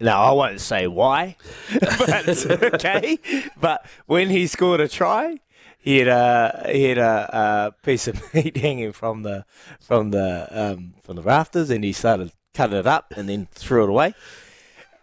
Now 0.01 0.22
I 0.22 0.33
won't 0.33 0.61
say 0.61 0.87
why, 0.87 1.37
but 1.81 2.29
okay. 2.74 3.18
But 3.61 3.87
when 4.07 4.29
he 4.29 4.46
scored 4.48 4.81
a 4.81 4.88
try, 4.88 5.38
he 5.79 5.99
had 5.99 6.09
a 6.09 6.71
he 6.73 6.85
had 6.85 6.99
a, 6.99 7.73
a 7.79 7.85
piece 7.85 8.09
of 8.09 8.23
meat 8.35 8.57
hanging 8.57 8.93
from 8.93 9.23
the 9.23 9.45
from 9.81 10.11
the 10.11 10.49
um, 10.51 10.95
from 11.03 11.17
the 11.17 11.23
rafters, 11.23 11.71
and 11.71 11.85
he 11.85 11.93
started 11.93 12.33
cutting 12.55 12.79
it 12.79 12.87
up 12.87 13.12
and 13.17 13.29
then 13.29 13.49
threw 13.53 13.85
it 13.85 13.88
away. 13.91 14.14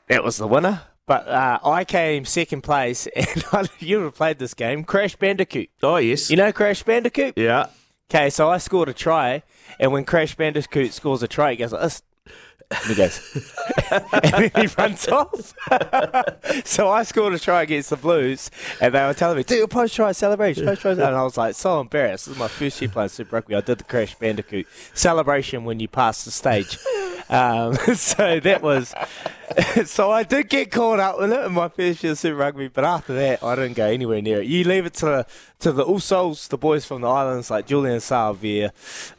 That 0.08 0.24
was 0.24 0.38
the 0.38 0.48
winner. 0.48 0.82
But 1.08 1.28
uh, 1.28 1.60
I 1.64 1.86
came 1.86 2.26
second 2.26 2.62
place, 2.62 3.08
and 3.16 3.44
I, 3.52 3.66
you 3.80 4.00
ever 4.00 4.12
played 4.12 4.40
this 4.40 4.54
game, 4.54 4.84
Crash 4.84 5.16
Bandicoot. 5.16 5.70
Oh 5.84 5.98
yes. 5.98 6.30
You 6.30 6.38
know 6.38 6.52
Crash 6.52 6.84
Bandicoot? 6.84 7.34
yeah. 7.38 7.68
Okay, 8.12 8.30
so 8.30 8.52
I 8.52 8.60
scored 8.60 8.88
a 8.88 8.94
try, 8.94 9.42
and 9.80 9.92
when 9.92 10.06
Crash 10.06 10.36
Bandicoot 10.36 10.94
scores 10.94 11.24
a 11.24 11.28
try, 11.28 11.52
he 11.52 11.58
goes 11.58 11.72
like 11.72 11.82
this. 11.82 12.04
And 12.72 12.90
he 12.90 12.96
goes, 12.96 13.20
and 13.92 14.24
then 14.24 14.52
he 14.56 14.68
runs 14.78 15.08
off. 15.08 15.54
so 16.66 16.90
I 16.90 17.04
scored 17.04 17.34
a 17.34 17.40
try 17.40 17.62
against 17.62 17.92
the 17.92 17.98
Blues, 17.98 18.50
and 18.82 18.94
they 18.94 19.06
were 19.06 19.14
telling 19.14 19.38
me, 19.38 19.44
"Do 19.44 19.64
a 19.64 19.68
post 19.68 19.96
try 19.96 20.12
celebration, 20.12 20.66
post 20.66 20.82
try," 20.82 20.92
and 20.92 21.02
I 21.02 21.24
was 21.24 21.38
like, 21.38 21.56
so 21.56 21.80
embarrassed. 21.80 22.26
This 22.26 22.34
is 22.34 22.40
my 22.40 22.48
first 22.48 22.82
year 22.82 22.90
playing 22.90 23.10
Super 23.10 23.36
Rugby. 23.36 23.56
I 23.56 23.62
did 23.62 23.78
the 23.78 23.84
Crash 23.84 24.16
Bandicoot 24.16 24.68
celebration 24.94 25.64
when 25.64 25.80
you 25.80 25.88
pass 25.88 26.26
the 26.26 26.32
stage. 26.32 26.78
Um, 27.30 27.76
so 27.96 28.40
that 28.40 28.62
was, 28.62 28.94
so 29.86 30.12
I 30.12 30.24
did 30.24 30.50
get 30.50 30.72
caught 30.72 31.00
up 31.00 31.20
with 31.20 31.32
it 31.32 31.46
in 31.46 31.54
my 31.54 31.70
first 31.70 32.04
year 32.04 32.14
of 32.14 32.18
Super 32.18 32.38
Rugby, 32.38 32.68
but 32.68 32.84
after 32.84 33.14
that, 33.14 33.44
I 33.44 33.56
didn't 33.56 33.74
go 33.74 33.86
anywhere 33.88 34.22
near 34.22 34.42
it. 34.42 34.48
You 34.48 34.64
leave 34.64 34.86
it 34.86 34.94
to 34.96 35.26
to 35.60 35.72
the 35.72 35.86
Usos, 35.86 36.50
the 36.50 36.58
boys 36.58 36.86
from 36.86 37.02
the 37.02 37.10
islands 37.10 37.50
like 37.50 37.68
Julian 37.68 38.00
Savea, 38.00 38.72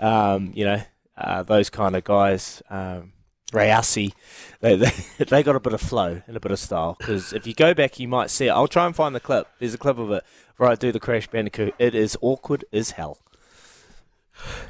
um, 0.03 0.53
you 0.55 0.65
know, 0.65 0.83
uh, 1.17 1.43
those 1.43 1.71
kind 1.71 1.97
of 1.97 2.05
guys. 2.05 2.63
Um, 2.71 3.13
Rayasi, 3.53 4.13
they, 4.61 4.77
they 4.77 4.91
they 5.25 5.43
got 5.43 5.57
a 5.57 5.61
bit 5.61 5.73
of 5.73 5.81
flow 5.81 6.23
and 6.27 6.37
a 6.37 6.41
bit 6.41 6.53
of 6.53 6.59
style. 6.59 6.97
Because 6.99 7.33
if 7.33 7.47
you 7.47 7.55
go 7.55 7.75
back, 7.75 7.99
you 8.01 8.09
might 8.09 8.31
see 8.31 8.47
it. 8.47 8.51
I'll 8.51 8.69
try 8.69 8.87
and 8.87 8.95
find 8.95 9.15
the 9.15 9.21
clip. 9.21 9.49
There's 9.59 9.75
a 9.75 9.79
clip 9.79 9.99
of 9.99 10.11
it 10.11 10.25
where 10.57 10.71
I 10.71 10.75
do 10.75 10.91
the 10.93 11.01
Crash 11.01 11.29
Bandicoot. 11.29 11.75
It 11.79 11.95
is 11.95 12.17
awkward 12.21 12.65
as 12.73 12.93
hell. 12.93 13.19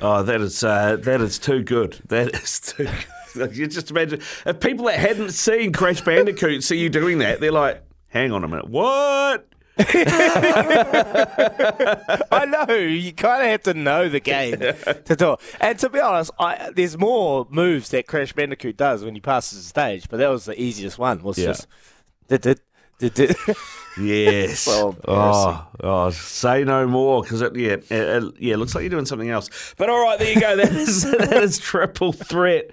Oh, 0.01 0.23
that 0.23 0.41
is 0.41 0.63
uh, 0.63 0.97
that 1.01 1.21
is 1.21 1.39
too 1.39 1.63
good. 1.63 1.99
That 2.09 2.35
is 2.35 2.61
too. 2.61 2.89
good. 3.35 3.57
You 3.57 3.67
just 3.67 3.91
imagine 3.91 4.21
if 4.45 4.61
people 4.61 4.87
that 4.87 4.99
hadn't 4.99 5.33
seen 5.33 5.73
Crash 5.73 6.01
Bandicoot 6.03 6.63
see 6.63 6.79
you 6.79 6.89
doing 6.89 7.19
that, 7.19 7.41
they're 7.41 7.53
like, 7.53 7.83
"Hang 8.09 8.33
on 8.33 8.45
a 8.45 8.49
minute, 8.49 8.69
what?" 8.69 9.47
I 12.41 12.47
know 12.49 12.75
you 12.75 13.13
kind 13.13 13.43
of 13.43 13.49
have 13.51 13.63
to 13.65 13.75
know 13.75 14.09
the 14.09 14.21
game 14.21 14.59
to 14.61 15.17
do 15.17 15.33
it. 15.35 15.41
And 15.61 15.79
to 15.79 15.89
be 15.89 16.01
honest, 16.01 16.31
I, 16.39 16.71
there's 16.75 16.97
more 16.99 17.47
moves 17.51 17.91
that 17.91 18.07
Crash 18.07 18.33
Bandicoot 18.33 18.77
does 18.77 19.05
when 19.05 19.15
he 19.15 19.21
passes 19.21 19.59
the 19.63 19.69
stage, 19.69 20.09
but 20.09 20.17
that 20.19 20.29
was 20.29 20.45
the 20.47 20.61
easiest 20.61 20.99
one. 20.99 21.23
Was 21.23 21.39
Yeah. 21.39 21.47
just 21.47 21.67
did 22.29 22.41
did 22.43 22.61
did 22.99 23.15
did. 23.15 23.37
Yes. 24.01 24.61
So 24.67 24.97
oh, 25.09 25.67
oh, 25.83 26.11
say 26.11 26.65
no 26.65 26.87
more 26.87 27.23
because 27.23 27.41
it, 27.43 27.55
yeah, 27.57 27.73
it, 27.73 27.91
it- 27.91 28.35
yeah, 28.41 28.57
looks 28.57 28.75
like 28.75 28.83
you're 28.83 28.91
doing 28.91 29.07
something 29.07 29.31
else. 29.31 29.75
But 29.79 29.89
all 29.91 30.03
right, 30.03 30.19
there 30.19 30.33
you 30.33 30.41
go. 30.41 30.57
That 30.57 30.73
is 30.73 31.03
that 31.19 31.33
is 31.43 31.59
triple 31.59 32.13
threat. 32.13 32.65